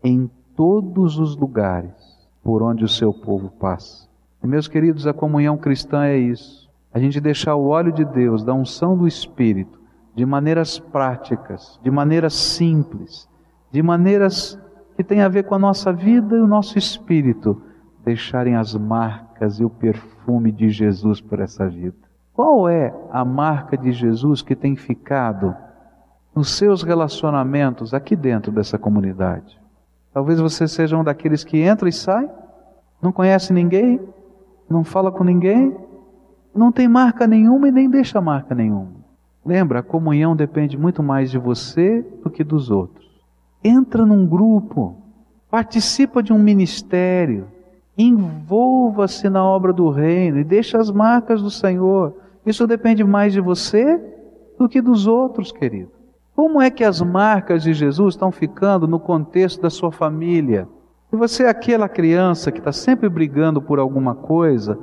em 0.00 0.30
todos 0.54 1.18
os 1.18 1.36
lugares 1.36 1.92
por 2.40 2.62
onde 2.62 2.84
o 2.84 2.88
seu 2.88 3.12
povo 3.12 3.50
passa. 3.50 4.08
E 4.40 4.46
meus 4.46 4.68
queridos, 4.68 5.08
a 5.08 5.12
comunhão 5.12 5.58
cristã 5.58 6.04
é 6.04 6.16
isso. 6.16 6.70
A 6.94 7.00
gente 7.00 7.20
deixar 7.20 7.56
o 7.56 7.66
óleo 7.66 7.90
de 7.90 8.04
Deus, 8.04 8.44
da 8.44 8.54
unção 8.54 8.96
do 8.96 9.08
Espírito, 9.08 9.80
de 10.14 10.24
maneiras 10.24 10.78
práticas, 10.78 11.80
de 11.82 11.90
maneiras 11.90 12.34
simples, 12.34 13.28
de 13.72 13.82
maneiras 13.82 14.56
que 14.94 15.02
têm 15.02 15.20
a 15.20 15.28
ver 15.28 15.42
com 15.46 15.56
a 15.56 15.58
nossa 15.58 15.92
vida 15.92 16.36
e 16.36 16.40
o 16.40 16.46
nosso 16.46 16.78
espírito, 16.78 17.60
deixarem 18.04 18.54
as 18.54 18.72
marcas 18.72 19.31
e 19.58 19.64
o 19.64 19.70
perfume 19.70 20.52
de 20.52 20.70
Jesus 20.70 21.20
por 21.20 21.40
essa 21.40 21.68
vida. 21.68 21.96
Qual 22.32 22.68
é 22.68 22.94
a 23.10 23.24
marca 23.24 23.76
de 23.76 23.92
Jesus 23.92 24.42
que 24.42 24.56
tem 24.56 24.74
ficado 24.74 25.54
nos 26.34 26.56
seus 26.56 26.82
relacionamentos 26.82 27.92
aqui 27.92 28.16
dentro 28.16 28.50
dessa 28.50 28.78
comunidade. 28.78 29.60
Talvez 30.12 30.40
você 30.40 30.66
seja 30.66 30.96
um 30.96 31.04
daqueles 31.04 31.44
que 31.44 31.58
entra 31.58 31.88
e 31.88 31.92
sai, 31.92 32.28
não 33.00 33.12
conhece 33.12 33.52
ninguém, 33.52 34.00
não 34.68 34.84
fala 34.84 35.12
com 35.12 35.24
ninguém, 35.24 35.76
não 36.54 36.72
tem 36.72 36.88
marca 36.88 37.26
nenhuma 37.26 37.68
e 37.68 37.72
nem 37.72 37.88
deixa 37.88 38.20
marca 38.20 38.54
nenhuma. 38.54 39.02
Lembra, 39.44 39.80
a 39.80 39.82
comunhão 39.82 40.36
depende 40.36 40.78
muito 40.78 41.02
mais 41.02 41.30
de 41.30 41.38
você 41.38 42.02
do 42.22 42.30
que 42.30 42.44
dos 42.44 42.70
outros. 42.70 43.10
Entra 43.62 44.06
num 44.06 44.26
grupo, 44.26 44.96
participa 45.50 46.22
de 46.22 46.32
um 46.32 46.38
ministério, 46.38 47.48
envolva-se 47.96 49.28
na 49.28 49.44
obra 49.44 49.72
do 49.72 49.90
reino 49.90 50.38
e 50.38 50.44
deixa 50.44 50.78
as 50.78 50.90
marcas 50.90 51.42
do 51.42 51.50
Senhor. 51.50 52.14
Isso 52.44 52.66
depende 52.66 53.04
mais 53.04 53.32
de 53.32 53.40
você 53.40 54.00
do 54.58 54.68
que 54.68 54.80
dos 54.80 55.06
outros, 55.06 55.52
querido. 55.52 55.90
Como 56.34 56.62
é 56.62 56.70
que 56.70 56.82
as 56.82 57.00
marcas 57.02 57.62
de 57.62 57.74
Jesus 57.74 58.14
estão 58.14 58.32
ficando 58.32 58.88
no 58.88 58.98
contexto 58.98 59.60
da 59.60 59.68
sua 59.68 59.92
família? 59.92 60.66
Se 61.10 61.16
você 61.16 61.44
é 61.44 61.48
aquela 61.48 61.88
criança 61.88 62.50
que 62.50 62.58
está 62.58 62.72
sempre 62.72 63.08
brigando 63.08 63.60
por 63.60 63.78
alguma 63.78 64.14
coisa, 64.14 64.78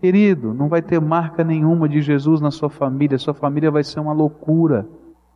querido, 0.00 0.54
não 0.54 0.68
vai 0.68 0.80
ter 0.80 1.00
marca 1.00 1.42
nenhuma 1.42 1.88
de 1.88 2.00
Jesus 2.00 2.40
na 2.40 2.52
sua 2.52 2.70
família, 2.70 3.18
sua 3.18 3.34
família 3.34 3.70
vai 3.70 3.82
ser 3.82 3.98
uma 3.98 4.12
loucura. 4.12 4.86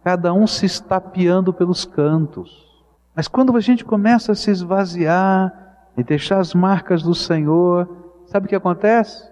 Cada 0.04 0.32
um 0.32 0.46
se 0.46 0.64
estapeando 0.64 1.52
pelos 1.52 1.84
cantos. 1.84 2.70
Mas 3.14 3.26
quando 3.26 3.56
a 3.56 3.60
gente 3.60 3.84
começa 3.84 4.32
a 4.32 4.34
se 4.36 4.50
esvaziar 4.50 5.61
e 5.96 6.02
deixar 6.02 6.38
as 6.38 6.54
marcas 6.54 7.02
do 7.02 7.14
Senhor, 7.14 7.88
sabe 8.26 8.46
o 8.46 8.48
que 8.48 8.56
acontece? 8.56 9.30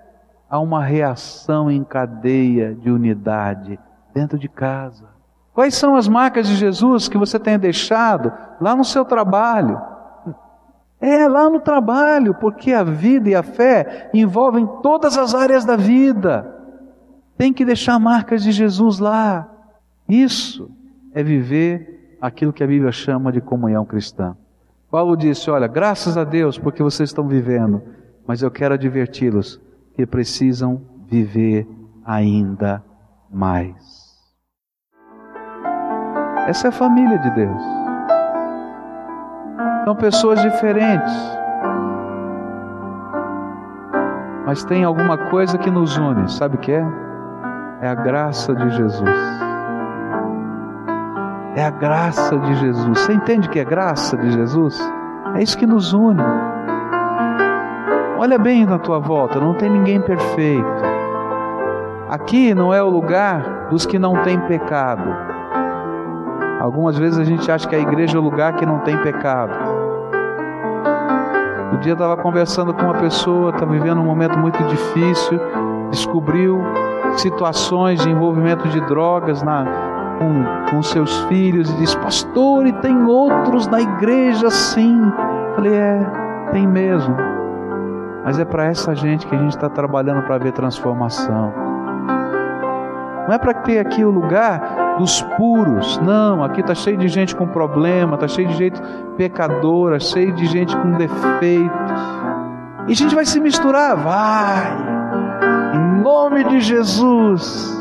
Há 0.48 0.58
uma 0.58 0.82
reação 0.84 1.70
em 1.70 1.82
cadeia 1.84 2.74
de 2.74 2.90
unidade 2.90 3.78
dentro 4.12 4.38
de 4.38 4.48
casa. 4.48 5.08
Quais 5.52 5.74
são 5.74 5.96
as 5.96 6.08
marcas 6.08 6.48
de 6.48 6.56
Jesus 6.56 7.08
que 7.08 7.18
você 7.18 7.38
tem 7.38 7.58
deixado 7.58 8.32
lá 8.60 8.74
no 8.74 8.84
seu 8.84 9.04
trabalho? 9.04 9.80
É 11.00 11.26
lá 11.26 11.48
no 11.48 11.60
trabalho, 11.60 12.34
porque 12.34 12.72
a 12.72 12.82
vida 12.82 13.30
e 13.30 13.34
a 13.34 13.42
fé 13.42 14.10
envolvem 14.12 14.66
todas 14.82 15.16
as 15.16 15.34
áreas 15.34 15.64
da 15.64 15.76
vida. 15.76 16.54
Tem 17.38 17.52
que 17.52 17.64
deixar 17.64 17.98
marcas 17.98 18.42
de 18.42 18.52
Jesus 18.52 18.98
lá. 18.98 19.48
Isso 20.06 20.70
é 21.14 21.22
viver 21.22 22.18
aquilo 22.20 22.52
que 22.52 22.62
a 22.62 22.66
Bíblia 22.66 22.92
chama 22.92 23.32
de 23.32 23.40
comunhão 23.40 23.84
cristã. 23.86 24.36
Paulo 24.90 25.16
disse: 25.16 25.50
Olha, 25.50 25.66
graças 25.66 26.16
a 26.16 26.24
Deus 26.24 26.58
porque 26.58 26.82
vocês 26.82 27.10
estão 27.10 27.28
vivendo, 27.28 27.82
mas 28.26 28.42
eu 28.42 28.50
quero 28.50 28.74
adverti-los 28.74 29.60
que 29.94 30.04
precisam 30.04 30.82
viver 31.06 31.66
ainda 32.04 32.82
mais. 33.30 34.10
Essa 36.48 36.68
é 36.68 36.70
a 36.70 36.72
família 36.72 37.18
de 37.18 37.30
Deus. 37.30 37.62
São 39.84 39.94
pessoas 39.94 40.42
diferentes. 40.42 41.12
Mas 44.44 44.64
tem 44.64 44.82
alguma 44.82 45.16
coisa 45.30 45.56
que 45.58 45.70
nos 45.70 45.96
une, 45.96 46.28
sabe 46.28 46.56
o 46.56 46.58
que 46.58 46.72
é? 46.72 46.84
É 47.82 47.88
a 47.88 47.94
graça 47.94 48.52
de 48.54 48.68
Jesus. 48.70 49.49
É 51.56 51.64
a 51.64 51.70
graça 51.70 52.38
de 52.38 52.54
Jesus. 52.54 52.98
Você 52.98 53.12
entende 53.12 53.48
que 53.48 53.58
é 53.58 53.64
graça 53.64 54.16
de 54.16 54.30
Jesus? 54.30 54.78
É 55.34 55.42
isso 55.42 55.58
que 55.58 55.66
nos 55.66 55.92
une. 55.92 56.22
Olha 58.18 58.38
bem 58.38 58.64
na 58.64 58.78
tua 58.78 59.00
volta, 59.00 59.40
não 59.40 59.54
tem 59.54 59.68
ninguém 59.68 60.00
perfeito. 60.00 60.84
Aqui 62.08 62.54
não 62.54 62.72
é 62.72 62.82
o 62.82 62.88
lugar 62.88 63.68
dos 63.68 63.84
que 63.84 63.98
não 63.98 64.22
têm 64.22 64.38
pecado. 64.40 65.02
Algumas 66.60 66.96
vezes 66.96 67.18
a 67.18 67.24
gente 67.24 67.50
acha 67.50 67.66
que 67.66 67.74
a 67.74 67.80
igreja 67.80 68.16
é 68.16 68.20
o 68.20 68.22
lugar 68.22 68.54
que 68.54 68.66
não 68.66 68.80
tem 68.80 68.96
pecado. 68.98 69.52
Um 71.72 71.78
dia 71.78 71.92
eu 71.92 71.94
estava 71.94 72.16
conversando 72.16 72.74
com 72.74 72.82
uma 72.82 72.94
pessoa, 72.94 73.50
está 73.50 73.64
vivendo 73.64 74.00
um 74.00 74.04
momento 74.04 74.38
muito 74.38 74.62
difícil, 74.64 75.40
descobriu 75.90 76.60
situações 77.16 78.00
de 78.00 78.10
envolvimento 78.10 78.68
de 78.68 78.80
drogas 78.82 79.42
na, 79.42 79.64
com, 80.20 80.70
com 80.70 80.82
seus 80.82 81.18
filhos 81.24 81.70
e 81.70 81.76
disse: 81.78 81.96
Pastor, 81.96 82.66
e 82.66 82.72
tem 82.74 83.02
outros 83.04 83.66
na 83.66 83.80
igreja 83.80 84.48
assim. 84.48 85.00
Falei: 85.56 85.74
É, 85.74 86.06
tem 86.52 86.68
mesmo. 86.68 87.16
Mas 88.22 88.38
é 88.38 88.44
para 88.44 88.66
essa 88.66 88.94
gente 88.94 89.26
que 89.26 89.34
a 89.34 89.38
gente 89.38 89.56
está 89.56 89.70
trabalhando 89.70 90.22
para 90.26 90.36
ver 90.36 90.52
transformação. 90.52 91.52
Não 93.26 93.34
é 93.34 93.38
para 93.38 93.54
ter 93.54 93.78
aqui 93.78 94.04
o 94.04 94.10
lugar 94.10 94.96
dos 94.98 95.22
puros. 95.36 95.98
Não, 95.98 96.44
aqui 96.44 96.60
está 96.60 96.74
cheio 96.74 96.98
de 96.98 97.08
gente 97.08 97.34
com 97.34 97.46
problema, 97.46 98.14
está 98.14 98.28
cheio 98.28 98.48
de 98.48 98.54
gente 98.54 98.80
pecadora, 99.16 99.98
cheio 99.98 100.32
de 100.34 100.46
gente 100.46 100.76
com 100.76 100.92
defeitos. 100.92 102.20
E 102.88 102.92
a 102.92 102.94
gente 102.94 103.14
vai 103.14 103.24
se 103.24 103.40
misturar, 103.40 103.96
vai, 103.96 104.76
em 105.76 106.02
nome 106.02 106.44
de 106.44 106.60
Jesus. 106.60 107.79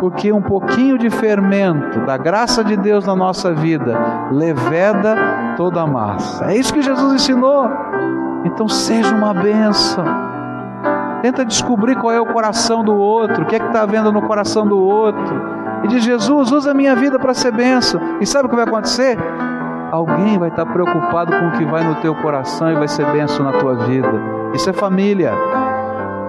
Porque 0.00 0.32
um 0.32 0.42
pouquinho 0.42 0.98
de 0.98 1.10
fermento 1.10 2.00
da 2.00 2.16
graça 2.16 2.62
de 2.62 2.76
Deus 2.76 3.06
na 3.06 3.16
nossa 3.16 3.52
vida 3.52 3.98
leveda 4.30 5.16
toda 5.56 5.80
a 5.80 5.86
massa. 5.86 6.46
É 6.46 6.56
isso 6.56 6.72
que 6.72 6.82
Jesus 6.82 7.14
ensinou. 7.14 7.68
Então 8.44 8.68
seja 8.68 9.14
uma 9.14 9.32
bênção. 9.32 10.04
Tenta 11.22 11.44
descobrir 11.44 11.96
qual 11.96 12.12
é 12.12 12.20
o 12.20 12.26
coração 12.26 12.84
do 12.84 12.94
outro, 12.94 13.42
o 13.42 13.46
que 13.46 13.56
é 13.56 13.58
que 13.58 13.66
está 13.66 13.82
havendo 13.82 14.12
no 14.12 14.22
coração 14.22 14.66
do 14.66 14.78
outro 14.78 15.56
e 15.86 15.88
diz: 15.88 16.04
Jesus, 16.04 16.50
usa 16.52 16.70
a 16.70 16.74
minha 16.74 16.94
vida 16.94 17.18
para 17.18 17.34
ser 17.34 17.52
benção. 17.52 18.00
E 18.20 18.26
sabe 18.26 18.46
o 18.46 18.48
que 18.48 18.56
vai 18.56 18.64
acontecer? 18.64 19.16
Alguém 19.90 20.38
vai 20.38 20.48
estar 20.48 20.66
preocupado 20.66 21.32
com 21.32 21.48
o 21.48 21.52
que 21.52 21.64
vai 21.64 21.84
no 21.84 21.94
teu 21.96 22.14
coração 22.16 22.70
e 22.70 22.74
vai 22.74 22.88
ser 22.88 23.06
benção 23.12 23.44
na 23.44 23.52
tua 23.52 23.74
vida. 23.86 24.12
Isso 24.52 24.68
é 24.68 24.72
família, 24.72 25.32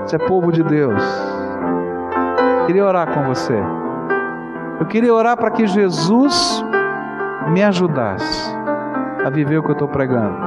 isso 0.05 0.15
é 0.15 0.19
povo 0.19 0.51
de 0.51 0.63
Deus. 0.63 1.01
Queria 2.67 2.85
orar 2.85 3.13
com 3.13 3.23
você. 3.23 3.57
Eu 4.77 4.85
queria 4.87 5.13
orar 5.13 5.37
para 5.37 5.51
que 5.51 5.65
Jesus 5.65 6.61
me 7.47 7.63
ajudasse 7.63 8.53
a 9.25 9.29
viver 9.29 9.59
o 9.59 9.63
que 9.63 9.69
eu 9.69 9.73
estou 9.73 9.87
pregando. 9.87 10.37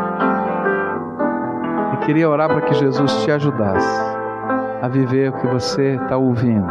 E 1.95 1.97
queria 2.05 2.29
orar 2.29 2.51
para 2.51 2.61
que 2.61 2.75
Jesus 2.75 3.25
te 3.25 3.33
ajudasse 3.33 4.05
a 4.83 4.87
viver 4.87 5.31
o 5.31 5.33
que 5.33 5.47
você 5.47 5.95
está 5.95 6.19
ouvindo 6.19 6.69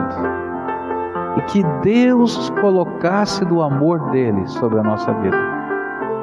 e 1.36 1.42
que 1.42 1.64
Deus 1.82 2.52
colocasse 2.62 3.44
do 3.44 3.64
amor 3.64 4.12
dele 4.12 4.48
sobre 4.48 4.80
a 4.80 4.84
nossa 4.84 5.12
vida, 5.14 5.38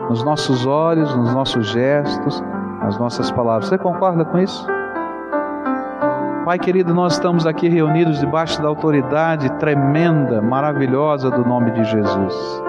nos 0.09 0.23
nossos 0.23 0.65
olhos, 0.67 1.13
nos 1.17 1.35
nossos 1.35 1.67
gestos, 1.71 2.45
nas 2.81 2.97
nossas 2.97 3.29
palavras. 3.33 3.69
Você 3.69 3.77
concorda 3.77 4.25
com 4.25 4.39
isso? 4.39 4.76
Pai 6.47 6.61
querido, 6.61 6.95
nós 6.95 7.15
estamos 7.15 7.45
aqui 7.45 7.69
reunidos 7.69 8.21
debaixo 8.21 8.63
da 8.63 8.69
autoridade 8.69 9.51
tremenda, 9.55 10.41
maravilhosa 10.41 11.29
do 11.29 11.45
nome 11.45 11.73
de 11.73 11.83
Jesus. 11.83 12.63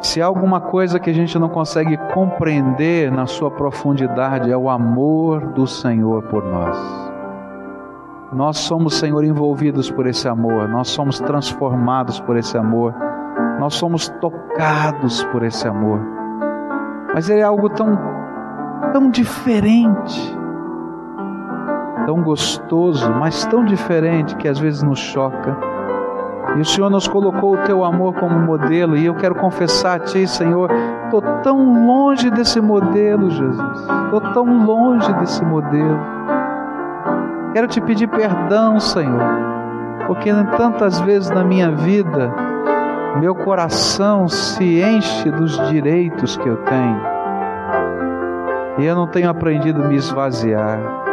Se 0.00 0.20
há 0.20 0.26
alguma 0.26 0.60
coisa 0.60 0.98
que 0.98 1.10
a 1.10 1.12
gente 1.12 1.38
não 1.38 1.48
consegue 1.48 1.96
compreender 2.12 3.08
na 3.12 3.26
sua 3.26 3.52
profundidade, 3.52 4.50
é 4.50 4.56
o 4.56 4.68
amor 4.68 5.52
do 5.52 5.64
Senhor 5.64 6.24
por 6.24 6.42
nós. 6.42 6.76
Nós 8.32 8.58
somos, 8.58 8.94
Senhor, 8.94 9.22
envolvidos 9.22 9.88
por 9.88 10.04
esse 10.04 10.26
amor, 10.26 10.68
nós 10.68 10.88
somos 10.88 11.20
transformados 11.20 12.18
por 12.18 12.36
esse 12.36 12.58
amor, 12.58 12.96
nós 13.60 13.74
somos 13.74 14.08
tocados 14.20 15.22
por 15.26 15.44
esse 15.44 15.68
amor. 15.68 16.00
Mas 17.14 17.30
ele 17.30 17.42
é 17.42 17.44
algo 17.44 17.68
tão, 17.68 17.96
tão 18.92 19.08
diferente, 19.08 20.36
tão 22.08 22.22
gostoso, 22.22 23.12
mas 23.20 23.44
tão 23.44 23.62
diferente 23.62 24.34
que 24.36 24.48
às 24.48 24.58
vezes 24.58 24.82
nos 24.82 24.98
choca. 24.98 25.54
E 26.56 26.60
o 26.62 26.64
Senhor 26.64 26.88
nos 26.88 27.06
colocou 27.06 27.52
o 27.52 27.58
teu 27.58 27.84
amor 27.84 28.14
como 28.14 28.40
modelo, 28.40 28.96
e 28.96 29.04
eu 29.04 29.14
quero 29.14 29.34
confessar 29.34 29.96
a 29.96 29.98
Ti, 29.98 30.26
Senhor, 30.26 30.70
estou 31.04 31.20
tão 31.42 31.86
longe 31.86 32.30
desse 32.30 32.62
modelo, 32.62 33.28
Jesus, 33.28 33.80
estou 34.04 34.22
tão 34.32 34.64
longe 34.64 35.12
desse 35.16 35.44
modelo. 35.44 36.00
Quero 37.52 37.68
te 37.68 37.78
pedir 37.78 38.08
perdão, 38.08 38.80
Senhor, 38.80 39.20
porque 40.06 40.32
tantas 40.56 40.98
vezes 41.00 41.28
na 41.28 41.44
minha 41.44 41.70
vida 41.72 42.32
meu 43.20 43.34
coração 43.34 44.26
se 44.28 44.80
enche 44.80 45.30
dos 45.30 45.58
direitos 45.68 46.38
que 46.38 46.48
eu 46.48 46.56
tenho 46.56 47.02
e 48.78 48.86
eu 48.86 48.94
não 48.94 49.06
tenho 49.06 49.28
aprendido 49.28 49.82
a 49.82 49.88
me 49.88 49.96
esvaziar. 49.96 51.07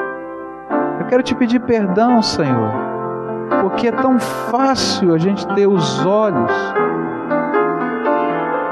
Eu 0.99 1.05
quero 1.07 1.23
te 1.23 1.35
pedir 1.35 1.59
perdão, 1.59 2.21
Senhor, 2.21 2.71
porque 3.61 3.87
é 3.87 3.91
tão 3.91 4.19
fácil 4.19 5.13
a 5.13 5.17
gente 5.17 5.45
ter 5.49 5.67
os 5.67 6.05
olhos 6.05 6.51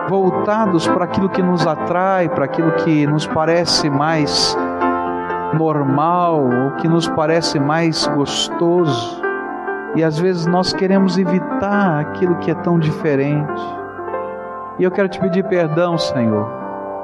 voltados 0.09 0.87
para 0.87 1.05
aquilo 1.05 1.29
que 1.29 1.41
nos 1.41 1.65
atrai, 1.65 2.29
para 2.29 2.45
aquilo 2.45 2.71
que 2.73 3.05
nos 3.07 3.27
parece 3.27 3.89
mais 3.89 4.55
normal, 5.57 6.47
o 6.67 6.71
que 6.77 6.87
nos 6.87 7.07
parece 7.07 7.59
mais 7.59 8.07
gostoso. 8.07 9.21
E 9.95 10.03
às 10.03 10.17
vezes 10.17 10.45
nós 10.45 10.73
queremos 10.73 11.17
evitar 11.17 11.99
aquilo 11.99 12.35
que 12.37 12.49
é 12.49 12.55
tão 12.55 12.79
diferente. 12.79 13.61
E 14.79 14.83
eu 14.83 14.91
quero 14.91 15.07
te 15.07 15.19
pedir 15.19 15.43
perdão, 15.43 15.97
Senhor, 15.97 16.47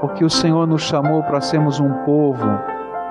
porque 0.02 0.26
o 0.26 0.30
Senhor 0.30 0.66
nos 0.66 0.82
chamou 0.82 1.22
para 1.24 1.40
sermos 1.40 1.80
um 1.80 1.92
povo 2.04 2.48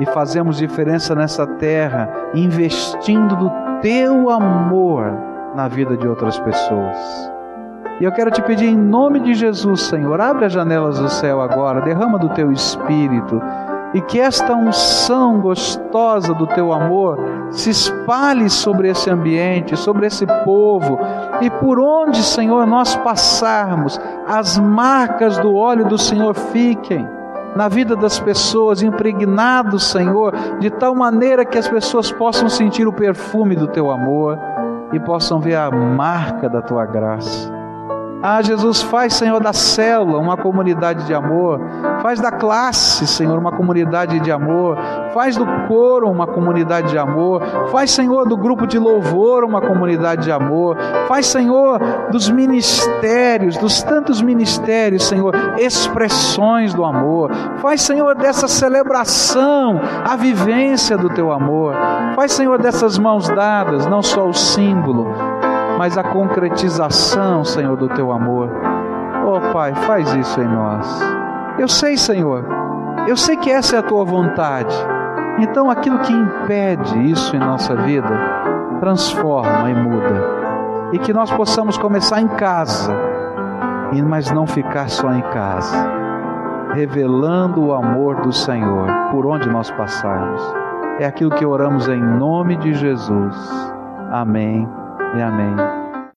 e 0.01 0.07
fazemos 0.07 0.59
diferença 0.59 1.15
nessa 1.15 1.47
terra, 1.47 2.09
investindo 2.35 3.37
do 3.37 3.51
teu 3.81 4.31
amor 4.31 5.13
na 5.55 5.69
vida 5.69 5.97
de 5.97 6.07
outras 6.07 6.39
pessoas. 6.39 7.33
E 8.01 8.05
eu 8.05 8.13
quero 8.13 8.31
te 8.31 8.41
pedir 8.43 8.67
em 8.67 8.77
nome 8.77 9.19
de 9.21 9.35
Jesus, 9.35 9.83
Senhor, 9.83 10.21
abre 10.21 10.45
as 10.45 10.53
janelas 10.53 10.99
do 11.01 11.09
céu 11.09 11.41
agora, 11.41 11.81
derrama 11.81 12.19
do 12.19 12.29
teu 12.29 12.53
espírito 12.53 13.41
e 13.93 14.01
que 14.03 14.21
esta 14.21 14.55
unção 14.55 15.41
gostosa 15.41 16.35
do 16.35 16.47
teu 16.47 16.73
amor 16.73 17.19
se 17.51 17.71
espalhe 17.71 18.49
sobre 18.51 18.91
esse 18.91 19.11
ambiente, 19.11 19.77
sobre 19.77 20.07
esse 20.07 20.27
povo, 20.45 20.99
e 21.41 21.49
por 21.49 21.81
onde, 21.81 22.23
Senhor, 22.23 22.67
nós 22.67 22.95
passarmos, 22.97 23.99
as 24.27 24.59
marcas 24.59 25.39
do 25.39 25.55
óleo 25.55 25.87
do 25.87 25.97
Senhor 25.97 26.35
fiquem 26.35 27.09
na 27.57 27.69
vida 27.69 27.97
das 27.97 28.19
pessoas, 28.21 28.83
impregnados, 28.83 29.91
Senhor, 29.91 30.33
de 30.61 30.71
tal 30.71 30.95
maneira 30.95 31.45
que 31.45 31.59
as 31.59 31.69
pessoas 31.69 32.13
possam 32.13 32.49
sentir 32.49 32.87
o 32.87 32.93
perfume 32.93 33.57
do 33.57 33.67
teu 33.67 33.91
amor 33.91 34.39
e 34.93 35.01
possam 35.01 35.41
ver 35.41 35.57
a 35.57 35.71
marca 35.71 36.49
da 36.49 36.63
tua 36.63 36.87
graça. 36.87 37.58
Ah, 38.21 38.43
Jesus, 38.43 38.83
faz, 38.83 39.15
Senhor, 39.15 39.41
da 39.41 39.53
célula 39.53 40.19
uma 40.19 40.37
comunidade 40.37 41.07
de 41.07 41.15
amor. 41.15 41.61
Faz 42.03 42.21
da 42.21 42.33
classe, 42.33 43.07
Senhor, 43.07 43.39
uma 43.39 43.53
comunidade 43.53 44.19
de 44.19 44.33
amor. 44.33 44.77
Faz 45.15 45.37
do 45.37 45.47
coro 45.69 46.11
uma 46.11 46.27
comunidade 46.27 46.91
de 46.91 46.99
amor. 46.99 47.41
Faz, 47.71 47.93
Senhor, 47.93 48.29
do 48.29 48.37
grupo 48.37 48.67
de 48.67 48.79
louvor 48.79 49.45
uma 49.45 49.61
comunidade 49.61 50.25
de 50.25 50.33
amor. 50.33 50.77
Faz, 51.07 51.27
Senhor, 51.27 51.79
dos 52.11 52.29
ministérios, 52.29 53.57
dos 53.57 53.83
tantos 53.83 54.21
ministérios, 54.21 55.07
Senhor, 55.07 55.33
expressões 55.57 56.75
do 56.75 56.85
amor. 56.85 57.31
Faz, 57.59 57.83
Senhor, 57.83 58.17
dessa 58.17 58.49
celebração 58.49 59.81
a 60.05 60.17
vivência 60.17 60.99
do 60.99 61.09
teu 61.09 61.31
amor. 61.31 61.75
Faz, 62.17 62.33
Senhor, 62.33 62.61
dessas 62.61 62.99
mãos 62.99 63.29
dadas, 63.29 63.87
não 63.87 64.03
só 64.03 64.27
o 64.29 64.35
símbolo, 64.35 65.07
mas 65.79 65.97
a 65.97 66.03
concretização, 66.03 67.45
Senhor, 67.45 67.77
do 67.77 67.89
teu 67.89 68.11
amor. 68.11 68.51
Oh, 69.25 69.53
Pai, 69.53 69.73
faz 69.87 70.13
isso 70.13 70.41
em 70.41 70.49
nós. 70.49 71.01
Eu 71.57 71.69
sei, 71.69 71.97
Senhor, 71.97 72.45
eu 73.07 73.17
sei 73.17 73.37
que 73.37 73.49
essa 73.49 73.77
é 73.77 73.79
a 73.79 73.83
tua 73.83 74.05
vontade. 74.05 74.75
Então, 75.39 75.71
aquilo 75.71 76.01
que 76.01 76.13
impede 76.13 77.11
isso 77.11 77.37
em 77.37 77.39
nossa 77.39 77.77
vida, 77.77 78.11
transforma 78.81 79.71
e 79.71 79.75
muda. 79.75 80.39
E 80.93 80.99
que 80.99 81.13
nós 81.13 81.31
possamos 81.31 81.79
começar 81.79 82.21
em 82.21 82.29
casa, 82.29 82.93
mas 84.05 84.33
não 84.33 84.49
ficar 84.49 84.89
só 84.89 85.13
em 85.13 85.23
casa, 85.23 85.77
revelando 86.75 87.67
o 87.67 87.73
amor 87.73 88.17
do 88.23 88.33
Senhor 88.33 88.89
por 89.13 89.27
onde 89.27 89.49
nós 89.49 89.71
passarmos. 89.71 90.43
É 90.99 91.07
aquilo 91.07 91.31
que 91.31 91.47
oramos 91.47 91.89
em 91.89 92.01
nome 92.01 92.57
de 92.57 92.75
Jesus. 92.75 93.37
Amém 94.11 94.69
e 95.17 95.23
amém. 95.23 95.88